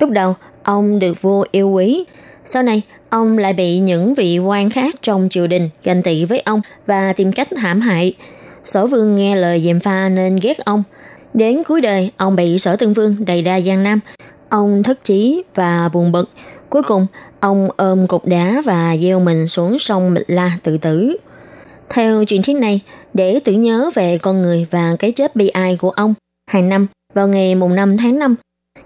[0.00, 2.04] Lúc đầu, ông được vua yêu quý.
[2.44, 6.40] Sau này, ông lại bị những vị quan khác trong triều đình ganh tị với
[6.40, 8.14] ông và tìm cách hãm hại.
[8.64, 10.82] Sở vương nghe lời dèm pha nên ghét ông.
[11.34, 14.00] Đến cuối đời, ông bị sở tương vương đầy đa Giang Nam.
[14.48, 16.30] Ông thất chí và buồn bực.
[16.70, 17.06] Cuối cùng,
[17.40, 21.16] ông ôm cục đá và gieo mình xuống sông Mịch La tự tử.
[21.88, 22.80] Theo truyền thuyết này,
[23.14, 26.14] để tưởng nhớ về con người và cái chết bi ai của ông,
[26.50, 28.34] hàng năm vào ngày mùng 5 tháng 5,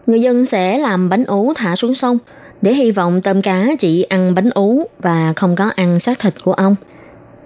[0.06, 2.18] người dân sẽ làm bánh ú thả xuống sông
[2.62, 6.34] để hy vọng tôm cá chỉ ăn bánh ú và không có ăn xác thịt
[6.44, 6.76] của ông.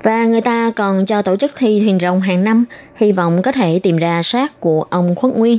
[0.02, 2.64] Và người ta còn cho tổ chức thi thuyền rồng hàng năm,
[2.96, 5.58] hy vọng có thể tìm ra xác của ông Khuất Nguyên.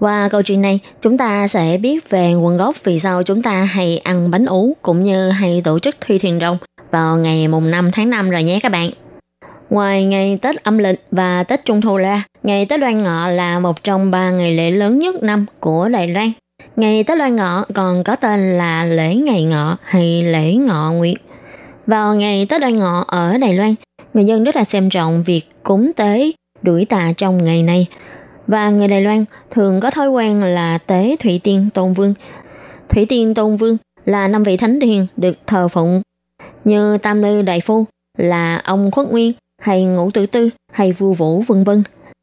[0.00, 3.64] Qua câu chuyện này, chúng ta sẽ biết về nguồn gốc vì sao chúng ta
[3.64, 6.58] hay ăn bánh ú cũng như hay tổ chức thi thuyền rồng
[6.90, 8.90] vào ngày mùng 5 tháng 5 rồi nhé các bạn.
[9.70, 13.58] Ngoài ngày Tết âm lịch và Tết Trung Thu ra, ngày Tết Đoan Ngọ là
[13.58, 16.32] một trong ba ngày lễ lớn nhất năm của Đài Loan.
[16.76, 21.16] Ngày Tết Đoan Ngọ còn có tên là lễ ngày ngọ hay lễ ngọ nguyệt.
[21.90, 23.74] Vào ngày Tết Đoan Ngọ ở Đài Loan,
[24.14, 26.32] người dân rất là xem trọng việc cúng tế,
[26.62, 27.86] đuổi tà trong ngày này.
[28.46, 32.14] Và người Đài Loan thường có thói quen là tế Thủy Tiên Tôn Vương.
[32.88, 36.02] Thủy Tiên Tôn Vương là năm vị thánh thiền được thờ phụng
[36.64, 37.84] như Tam Lư Đại Phu
[38.18, 39.32] là ông Khuất Nguyên
[39.62, 41.82] hay Ngũ Tử Tư hay Vua Vũ vân vân.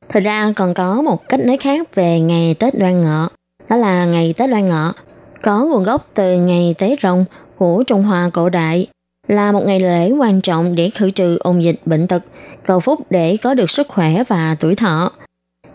[0.09, 3.29] Thật ra còn có một cách nói khác về ngày Tết Đoan Ngọ,
[3.69, 4.93] đó là ngày Tết Đoan Ngọ
[5.41, 7.25] có nguồn gốc từ ngày Tế Rồng
[7.57, 8.87] của Trung Hoa cổ đại
[9.27, 12.23] là một ngày lễ quan trọng để khử trừ ôn dịch bệnh tật,
[12.65, 15.11] cầu phúc để có được sức khỏe và tuổi thọ.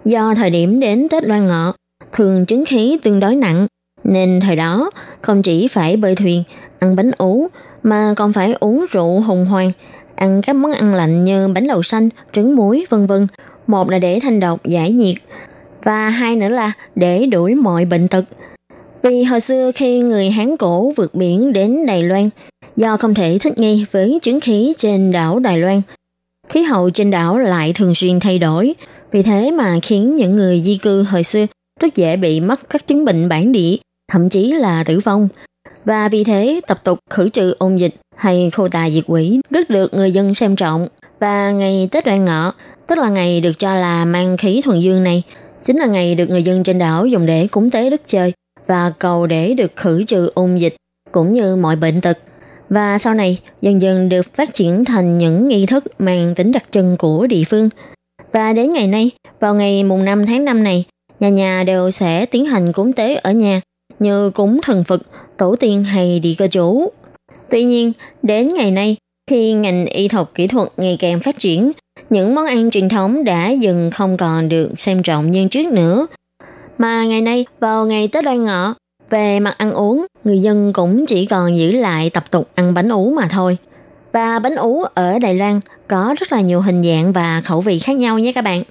[0.04, 1.74] Do thời điểm đến Tết Đoan Ngọ,
[2.12, 3.66] thường chứng khí tương đối nặng,
[4.04, 4.90] nên thời đó
[5.20, 6.42] không chỉ phải bơi thuyền,
[6.78, 7.48] ăn bánh ú,
[7.82, 9.72] mà còn phải uống rượu hùng hoàng,
[10.14, 13.26] ăn các món ăn lạnh như bánh đậu xanh, trứng muối, vân vân.
[13.66, 15.16] Một là để thanh độc giải nhiệt,
[15.82, 18.24] và hai nữa là để đuổi mọi bệnh tật.
[19.02, 22.28] Vì hồi xưa khi người Hán cổ vượt biển đến Đài Loan,
[22.76, 25.82] do không thể thích nghi với chứng khí trên đảo Đài Loan,
[26.48, 28.74] khí hậu trên đảo lại thường xuyên thay đổi,
[29.10, 31.46] vì thế mà khiến những người di cư hồi xưa
[31.80, 33.76] rất dễ bị mắc các chứng bệnh bản địa,
[34.12, 35.28] thậm chí là tử vong.
[35.84, 39.70] Và vì thế, tập tục khử trừ ôn dịch hay khô tà diệt quỷ rất
[39.70, 40.88] được người dân xem trọng.
[41.20, 42.54] Và ngày Tết Đoan Ngọ,
[42.86, 45.22] tức là ngày được cho là mang khí thuần dương này,
[45.62, 48.32] chính là ngày được người dân trên đảo dùng để cúng tế đất trời
[48.66, 50.76] và cầu để được khử trừ ôn dịch
[51.12, 52.18] cũng như mọi bệnh tật.
[52.72, 56.62] Và sau này dần dần được phát triển thành những nghi thức mang tính đặc
[56.70, 57.68] trưng của địa phương.
[58.32, 59.10] Và đến ngày nay,
[59.40, 60.84] vào ngày mùng 5 tháng 5 này,
[61.20, 63.60] nhà nhà đều sẽ tiến hành cúng tế ở nhà
[63.98, 65.02] như cúng thần Phật,
[65.36, 66.92] tổ tiên hay đi cơ chủ.
[67.50, 67.92] Tuy nhiên,
[68.22, 68.96] đến ngày nay,
[69.30, 71.72] khi ngành y thuật kỹ thuật ngày càng phát triển,
[72.10, 76.06] những món ăn truyền thống đã dần không còn được xem trọng như trước nữa.
[76.78, 78.74] Mà ngày nay, vào ngày Tết Đoan Ngọ,
[79.12, 82.88] về mặt ăn uống, người dân cũng chỉ còn giữ lại tập tục ăn bánh
[82.88, 83.56] ú mà thôi.
[84.12, 87.78] Và bánh ú ở Đài Loan có rất là nhiều hình dạng và khẩu vị
[87.78, 88.62] khác nhau nhé các bạn.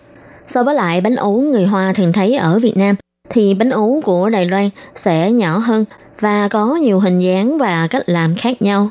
[0.47, 2.95] So với lại bánh ú người Hoa thường thấy ở Việt Nam,
[3.29, 5.85] thì bánh ú của Đài Loan sẽ nhỏ hơn
[6.19, 8.89] và có nhiều hình dáng và cách làm khác nhau.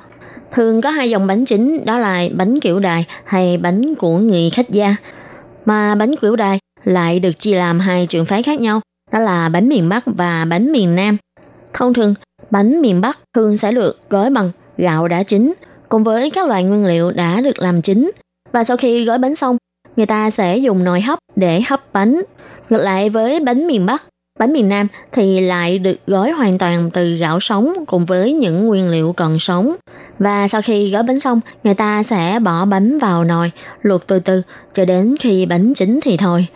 [0.52, 4.50] Thường có hai dòng bánh chính đó là bánh kiểu đài hay bánh của người
[4.50, 4.96] khách gia.
[5.64, 8.80] Mà bánh kiểu đài lại được chia làm hai trường phái khác nhau,
[9.12, 11.16] đó là bánh miền Bắc và bánh miền Nam.
[11.72, 12.14] Thông thường,
[12.50, 15.54] bánh miền Bắc thường sẽ được gói bằng gạo đã chín
[15.88, 18.10] cùng với các loại nguyên liệu đã được làm chín.
[18.52, 19.56] Và sau khi gói bánh xong,
[19.96, 22.22] người ta sẽ dùng nồi hấp để hấp bánh.
[22.70, 24.02] Ngược lại với bánh miền Bắc,
[24.40, 28.66] Bánh miền Nam thì lại được gói hoàn toàn từ gạo sống cùng với những
[28.66, 29.76] nguyên liệu còn sống.
[30.18, 33.52] Và sau khi gói bánh xong, người ta sẽ bỏ bánh vào nồi,
[33.82, 34.42] luộc từ từ
[34.72, 36.46] cho đến khi bánh chín thì thôi.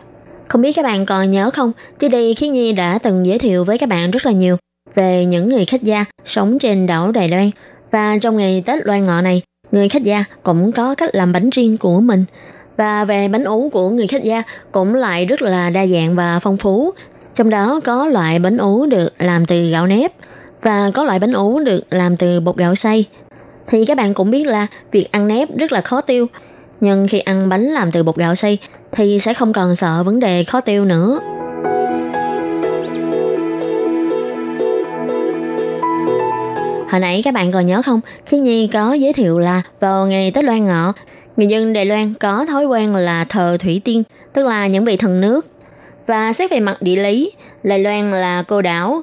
[0.48, 1.72] Không biết các bạn còn nhớ không?
[1.98, 4.56] Trước đây Khi Nhi đã từng giới thiệu với các bạn rất là nhiều
[4.94, 7.50] về những người khách gia sống trên đảo Đài Loan.
[7.90, 9.42] Và trong ngày Tết Loan Ngọ này,
[9.72, 12.24] người khách gia cũng có cách làm bánh riêng của mình.
[12.76, 14.42] Và về bánh ú của người khách gia
[14.72, 16.90] cũng lại rất là đa dạng và phong phú.
[17.34, 20.12] Trong đó có loại bánh ú được làm từ gạo nếp
[20.62, 23.04] và có loại bánh ú được làm từ bột gạo xay.
[23.66, 26.26] Thì các bạn cũng biết là việc ăn nếp rất là khó tiêu.
[26.80, 28.58] Nhưng khi ăn bánh làm từ bột gạo xay
[28.92, 31.20] thì sẽ không còn sợ vấn đề khó tiêu nữa.
[36.94, 38.00] Hồi nãy các bạn còn nhớ không?
[38.26, 40.92] Khi Nhi có giới thiệu là vào ngày Tết Loan Ngọ,
[41.36, 44.96] người dân Đài Loan có thói quen là thờ thủy tiên, tức là những vị
[44.96, 45.46] thần nước.
[46.06, 47.32] Và xét về mặt địa lý,
[47.62, 49.02] Đài Loan là cô đảo.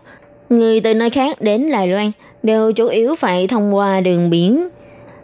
[0.49, 2.11] Người từ nơi khác đến Đài Loan
[2.43, 4.67] đều chủ yếu phải thông qua đường biển.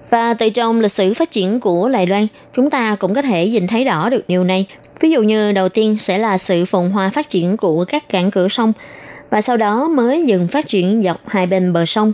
[0.09, 3.49] Và từ trong lịch sử phát triển của Đài Loan, chúng ta cũng có thể
[3.49, 4.67] nhìn thấy rõ được điều này.
[4.99, 8.31] Ví dụ như đầu tiên sẽ là sự phồn hoa phát triển của các cảng
[8.31, 8.73] cửa sông,
[9.29, 12.13] và sau đó mới dừng phát triển dọc hai bên bờ sông.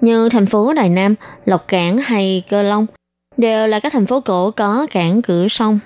[0.00, 2.86] Như thành phố Đài Nam, Lộc Cảng hay Cơ Long,
[3.36, 5.78] đều là các thành phố cổ có cảng cửa sông.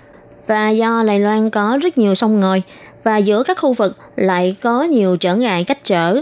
[0.47, 2.63] Và do Đài Loan có rất nhiều sông ngòi,
[3.05, 6.21] và giữa các khu vực lại có nhiều trở ngại cách trở,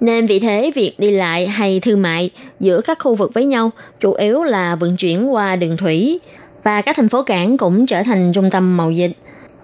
[0.00, 2.30] nên vì thế việc đi lại hay thương mại
[2.60, 3.70] giữa các khu vực với nhau
[4.00, 6.20] chủ yếu là vận chuyển qua đường thủy
[6.62, 9.12] và các thành phố cảng cũng trở thành trung tâm mậu dịch.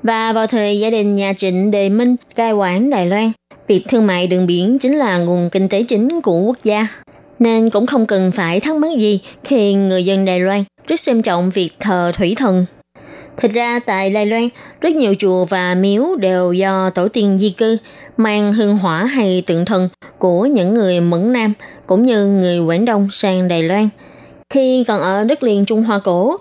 [0.02, 3.32] Và vào thời gia đình nhà Trịnh Đề Minh cai quản Đài Loan,
[3.68, 6.88] việc thương mại đường biển chính là nguồn kinh tế chính của quốc gia.
[7.40, 11.22] Nên cũng không cần phải thắc mắc gì khi người dân Đài Loan rất xem
[11.22, 12.66] trọng việc thờ thủy thần
[13.36, 14.48] Thật ra tại Đài Loan,
[14.80, 17.76] rất nhiều chùa và miếu đều do tổ tiên di cư
[18.16, 19.88] mang hương hỏa hay tượng thần
[20.18, 21.52] của những người Mẫn Nam
[21.86, 23.88] cũng như người Quảng Đông sang Đài Loan.
[24.50, 26.36] Khi còn ở đất liền Trung Hoa cổ,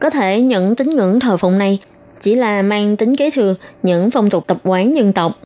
[0.00, 1.78] có thể những tín ngưỡng thờ phụng này
[2.20, 5.38] chỉ là mang tính kế thừa những phong tục tập quán dân tộc.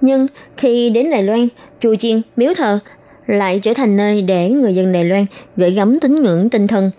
[0.00, 0.26] Nhưng
[0.56, 1.48] khi đến Đài Loan,
[1.80, 2.78] chùa chiên, miếu thờ
[3.30, 5.26] lại trở thành nơi để người dân Đài Loan
[5.56, 6.90] gửi gắm tín ngưỡng tinh thần.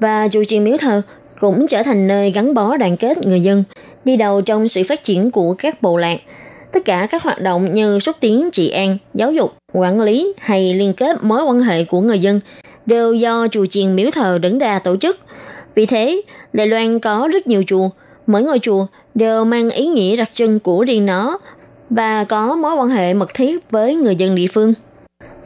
[0.00, 1.02] Và chùa chiền miếu thờ
[1.40, 3.64] cũng trở thành nơi gắn bó đoàn kết người dân,
[4.04, 6.20] đi đầu trong sự phát triển của các bộ lạc.
[6.72, 10.74] Tất cả các hoạt động như xúc tiến trị an, giáo dục, quản lý hay
[10.74, 12.40] liên kết mối quan hệ của người dân
[12.86, 15.18] đều do chùa chiền miếu thờ đứng ra tổ chức.
[15.74, 16.22] Vì thế,
[16.52, 17.88] Đài Loan có rất nhiều chùa,
[18.26, 21.38] mỗi ngôi chùa đều mang ý nghĩa đặc trưng của riêng nó
[21.90, 24.74] và có mối quan hệ mật thiết với người dân địa phương.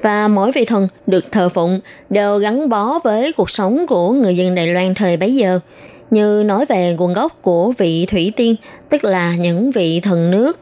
[0.04, 1.80] Và mỗi vị thần được thờ phụng
[2.10, 5.60] đều gắn bó với cuộc sống của người dân Đài Loan thời bấy giờ–
[6.14, 8.56] như nói về nguồn gốc của vị thủy tiên,
[8.88, 10.58] tức là những vị thần nước.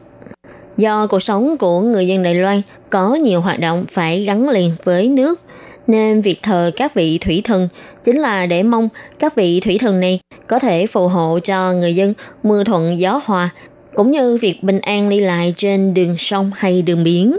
[0.77, 4.71] Do cuộc sống của người dân Đài Loan có nhiều hoạt động phải gắn liền
[4.83, 5.41] với nước,
[5.87, 7.69] nên việc thờ các vị thủy thần
[8.03, 8.89] chính là để mong
[9.19, 12.13] các vị thủy thần này có thể phù hộ cho người dân
[12.43, 13.49] mưa thuận gió hòa,
[13.93, 17.37] cũng như việc bình an đi lại trên đường sông hay đường biển.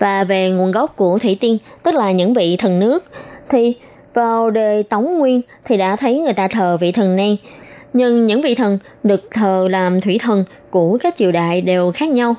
[0.00, 3.04] Và về nguồn gốc của thủy tiên, tức là những vị thần nước,
[3.48, 3.74] thì
[4.14, 7.38] vào đời Tống Nguyên thì đã thấy người ta thờ vị thần này,
[7.92, 12.08] nhưng những vị thần được thờ làm thủy thần của các triều đại đều khác
[12.08, 12.34] nhau.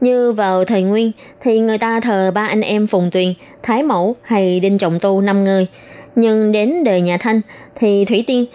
[0.00, 4.16] Như vào thời Nguyên thì người ta thờ ba anh em Phùng Tuyền, Thái Mẫu
[4.22, 5.66] hay Đinh Trọng Tu năm người.
[6.14, 7.40] Nhưng đến đời nhà Thanh
[7.74, 8.46] thì Thủy Tiên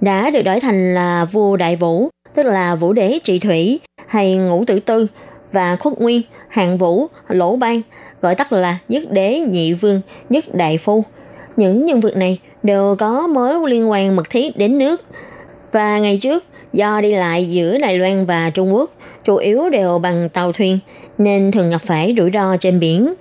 [0.00, 4.36] đã được đổi thành là vua Đại Vũ, tức là Vũ Đế trị thủy hay
[4.36, 5.06] Ngũ Tử Tư
[5.52, 7.80] và Khuất Nguyên, Hạng Vũ, Lỗ Ban,
[8.22, 11.04] gọi tắt là Nhất Đế Nhị Vương, Nhất Đại Phu–
[11.58, 15.02] những nhân vật này đều có mối liên quan mật thiết đến nước.
[15.72, 18.90] Và ngày trước, do đi lại giữa Đài Loan và Trung Quốc
[19.24, 20.78] chủ yếu đều bằng tàu thuyền
[21.18, 23.14] nên thường gặp phải rủi ro trên biển.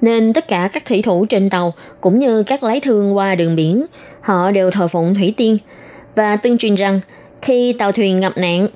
[0.00, 3.56] Nên tất cả các thủy thủ trên tàu cũng như các lái thương qua đường
[3.56, 3.86] biển,
[4.20, 5.58] họ đều thờ phụng thủy tiên
[6.14, 7.00] và tương truyền rằng
[7.42, 8.68] khi tàu thuyền gặp nạn,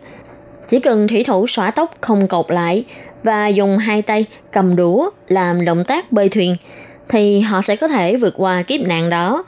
[0.66, 2.84] chỉ cần thủy thủ xóa tóc không cột lại
[3.22, 6.56] và dùng hai tay cầm đũa làm động tác bơi thuyền
[7.08, 9.44] thì họ sẽ có thể vượt qua kiếp nạn đó.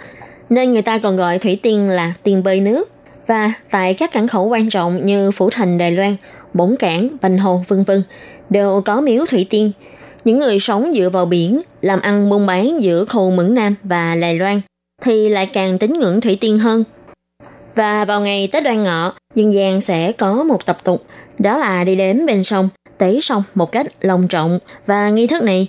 [0.50, 2.90] Nên người ta còn gọi thủy tiên là tiên bơi nước.
[3.26, 6.16] Và tại các cảng khẩu quan trọng như Phủ Thành Đài Loan,
[6.54, 8.02] Bổn Cảng, Bành Hồ, vân vân
[8.50, 9.72] đều có miếu thủy tiên.
[10.24, 14.14] Những người sống dựa vào biển, làm ăn buôn bán giữa khu Mẫn Nam và
[14.14, 14.60] Đài Loan
[15.02, 16.84] thì lại càng tín ngưỡng thủy tiên hơn.
[17.74, 21.04] Và vào ngày Tết Đoan Ngọ, dân gian sẽ có một tập tục,
[21.38, 22.68] đó là đi đến bên sông,
[22.98, 25.66] tế sông một cách long trọng và nghi thức này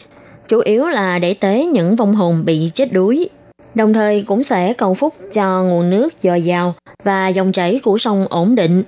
[0.47, 3.29] chủ yếu là để tế những vong hồn bị chết đuối.
[3.75, 7.97] Đồng thời cũng sẽ cầu phúc cho nguồn nước dồi dào và dòng chảy của
[7.97, 8.83] sông ổn định.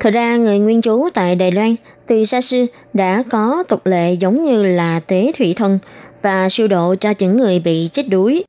[0.00, 1.74] Thật ra người nguyên trú tại Đài Loan
[2.06, 5.78] từ xa xưa đã có tục lệ giống như là tế thủy thân
[6.22, 8.44] và siêu độ cho những người bị chết đuối.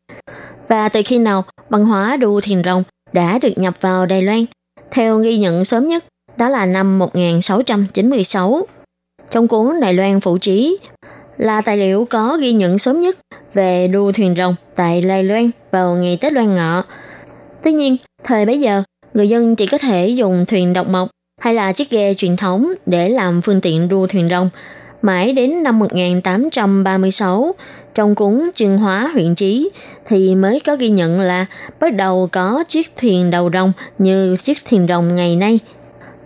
[0.67, 2.83] Và từ khi nào văn hóa đu thiền rồng
[3.15, 4.45] đã được nhập vào Đài Loan,
[4.91, 6.05] theo ghi nhận sớm nhất,
[6.37, 8.67] đó là năm 1696.
[9.29, 10.77] Trong cuốn Đài Loan Phụ Trí
[11.37, 13.17] là tài liệu có ghi nhận sớm nhất
[13.53, 16.83] về đua thuyền rồng tại Đài Loan vào ngày Tết Loan Ngọ.
[17.63, 21.09] Tuy nhiên, thời bấy giờ, người dân chỉ có thể dùng thuyền độc mộc
[21.41, 24.49] hay là chiếc ghe truyền thống để làm phương tiện đua thuyền rồng.
[25.05, 27.55] Mãi đến năm 1836,
[27.95, 29.69] trong cuốn Trương Hóa huyện Chí
[30.05, 31.45] thì mới có ghi nhận là
[31.79, 35.59] bắt đầu có chiếc thuyền đầu rồng như chiếc thuyền rồng ngày nay.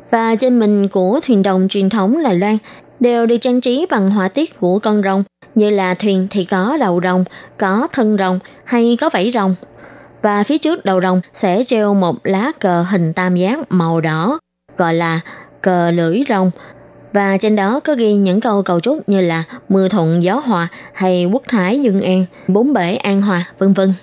[0.09, 2.57] Và trên mình của thuyền rồng truyền thống Đài Loan
[2.99, 5.23] đều được trang trí bằng họa tiết của con rồng,
[5.55, 7.23] như là thuyền thì có đầu rồng,
[7.57, 9.55] có thân rồng hay có vảy rồng.
[10.21, 14.39] Và phía trước đầu rồng sẽ treo một lá cờ hình tam giác màu đỏ,
[14.77, 15.19] gọi là
[15.61, 16.51] cờ lưỡi rồng.
[17.13, 20.67] Và trên đó có ghi những câu cầu chúc như là mưa thuận gió hòa
[20.93, 23.93] hay quốc thái dân an, bốn bể an hòa, vân vân.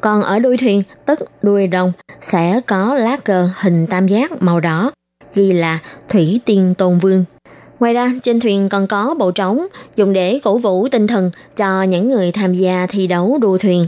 [0.00, 4.60] Còn ở đuôi thuyền, tức đuôi rồng, sẽ có lá cờ hình tam giác màu
[4.60, 4.90] đỏ,
[5.34, 5.78] ghi là
[6.08, 7.24] Thủy Tiên Tôn Vương.
[7.80, 11.82] Ngoài ra, trên thuyền còn có bộ trống dùng để cổ vũ tinh thần cho
[11.82, 13.86] những người tham gia thi đấu đua thuyền.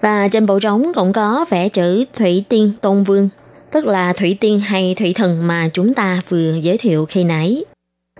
[0.00, 3.28] Và trên bộ trống cũng có vẽ chữ Thủy Tiên Tôn Vương,
[3.70, 7.64] tức là Thủy Tiên hay Thủy Thần mà chúng ta vừa giới thiệu khi nãy.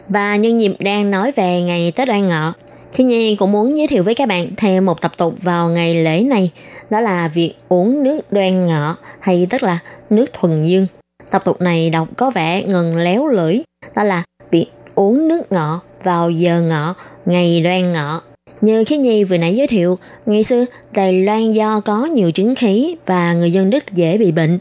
[0.09, 2.53] Và nhân dịp đang nói về ngày Tết Đoan Ngọ,
[2.93, 5.95] khi Nhi cũng muốn giới thiệu với các bạn thêm một tập tục vào ngày
[5.95, 6.51] lễ này,
[6.91, 9.79] đó là việc uống nước đoan ngọ hay tức là
[10.11, 10.87] nước thuần dương.
[11.31, 13.59] Tập tục này đọc có vẻ ngần léo lưỡi,
[13.95, 16.95] đó là việc uống nước ngọ vào giờ ngọ,
[17.27, 18.23] ngày đoan ngọ.
[18.61, 22.55] Như Khí Nhi vừa nãy giới thiệu, ngày xưa Đài Loan do có nhiều chứng
[22.55, 24.59] khí và người dân Đức dễ bị bệnh,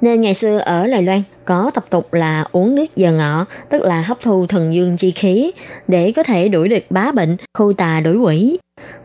[0.00, 3.82] nên ngày xưa ở Đài Loan có tập tục là uống nước giờ ngọ, tức
[3.82, 5.52] là hấp thu thần dương chi khí
[5.88, 8.58] để có thể đuổi được bá bệnh, khu tà đuổi quỷ.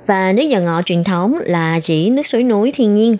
[0.07, 3.17] Và nước giờ ngọ truyền thống là chỉ nước suối núi thiên nhiên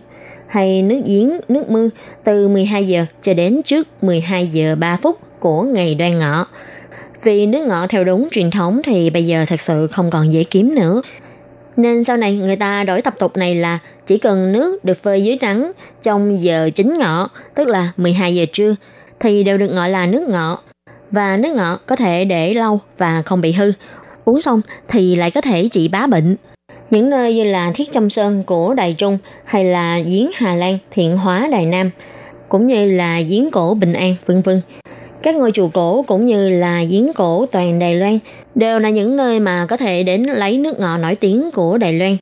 [0.47, 1.89] hay nước giếng, nước mưa
[2.23, 6.47] từ 12 giờ cho đến trước 12 giờ 3 phút của ngày đoan ngọ.
[7.23, 10.43] Vì nước ngọ theo đúng truyền thống thì bây giờ thật sự không còn dễ
[10.43, 11.01] kiếm nữa.
[11.77, 15.23] Nên sau này người ta đổi tập tục này là chỉ cần nước được phơi
[15.23, 15.71] dưới nắng
[16.01, 18.75] trong giờ chính ngọ, tức là 12 giờ trưa,
[19.23, 20.63] thì đều được gọi là nước ngọt
[21.11, 23.71] Và nước ngọt có thể để lâu và không bị hư.
[24.25, 26.35] Uống xong thì lại có thể trị bá bệnh.
[26.89, 30.77] Những nơi như là Thiết Châm Sơn của Đài Trung hay là Giếng Hà Lan,
[30.91, 31.89] Thiện Hóa Đài Nam,
[32.49, 34.61] cũng như là Giếng Cổ Bình An, vân vân
[35.23, 38.19] các ngôi chùa cổ cũng như là giếng cổ toàn Đài Loan
[38.55, 41.93] đều là những nơi mà có thể đến lấy nước ngọt nổi tiếng của Đài
[41.93, 42.17] Loan.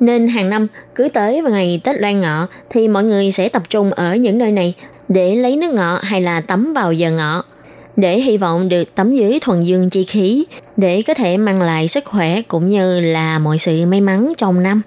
[0.00, 3.62] Nên hàng năm cứ tới vào ngày Tết Loan Ngọ thì mọi người sẽ tập
[3.70, 4.74] trung ở những nơi này
[5.08, 7.44] để lấy nước ngọ hay là tắm vào giờ ngọ
[7.96, 10.44] để hy vọng được tắm dưới thuần dương chi khí
[10.76, 14.62] để có thể mang lại sức khỏe cũng như là mọi sự may mắn trong
[14.62, 14.82] năm.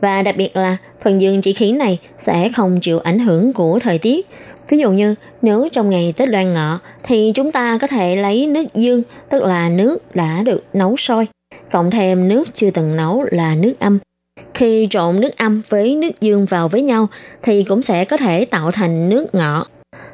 [0.00, 3.78] Và đặc biệt là thuần dương chi khí này sẽ không chịu ảnh hưởng của
[3.78, 4.26] thời tiết
[4.68, 8.46] Ví dụ như nếu trong ngày Tết Đoan Ngọ thì chúng ta có thể lấy
[8.46, 11.28] nước dương, tức là nước đã được nấu sôi,
[11.70, 13.98] cộng thêm nước chưa từng nấu là nước âm.
[14.56, 17.08] Khi trộn nước âm với nước dương vào với nhau
[17.42, 19.66] thì cũng sẽ có thể tạo thành nước ngọ.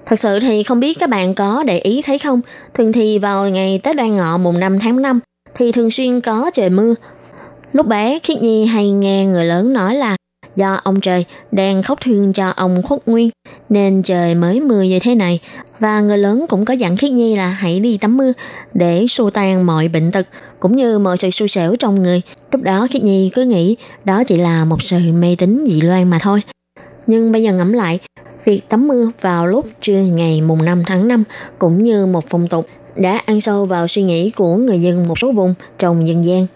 [0.07, 2.41] Thật sự thì không biết các bạn có để ý thấy không,
[2.75, 5.21] thường thì vào ngày Tết Đoan Ngọ mùng 5 tháng 5
[5.55, 6.95] thì thường xuyên có trời mưa.
[7.73, 10.17] Lúc bé Khiết Nhi hay nghe người lớn nói là
[10.57, 13.31] do ông trời đang khóc thương cho ông khuất nguyên,
[13.69, 15.41] nên trời mới mưa như thế này.
[15.79, 18.33] Và người lớn cũng có dặn khiết nhi là hãy đi tắm mưa
[18.75, 20.27] để xua tan mọi bệnh tật,
[20.61, 22.21] cũng như mọi sự xui xẻo trong người.
[22.53, 26.11] Lúc đó khiết nhi cứ nghĩ đó chỉ là một sự mê tín dị loan
[26.11, 26.43] mà thôi.
[27.07, 27.99] Nhưng bây giờ ngẫm lại,
[28.45, 31.25] việc tắm mưa vào lúc trưa ngày mùng 5 tháng 5
[31.59, 35.19] cũng như một phong tục, đã ăn sâu vào suy nghĩ của người dân một
[35.19, 36.47] số vùng trong dân gian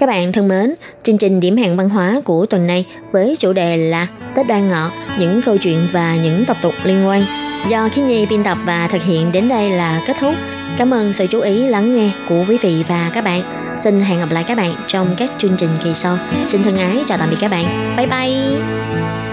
[0.00, 3.52] các bạn thân mến, chương trình điểm hẹn văn hóa của tuần này với chủ
[3.52, 7.24] đề là Tết Đoan Ngọ, những câu chuyện và những tập tục liên quan.
[7.68, 10.34] Do Khí Nhi biên tập và thực hiện đến đây là kết thúc.
[10.78, 13.42] Cảm ơn sự chú ý lắng nghe của quý vị và các bạn.
[13.78, 16.18] Xin hẹn gặp lại các bạn trong các chương trình kỳ sau.
[16.46, 17.96] Xin thân ái chào tạm biệt các bạn.
[17.96, 19.29] Bye bye!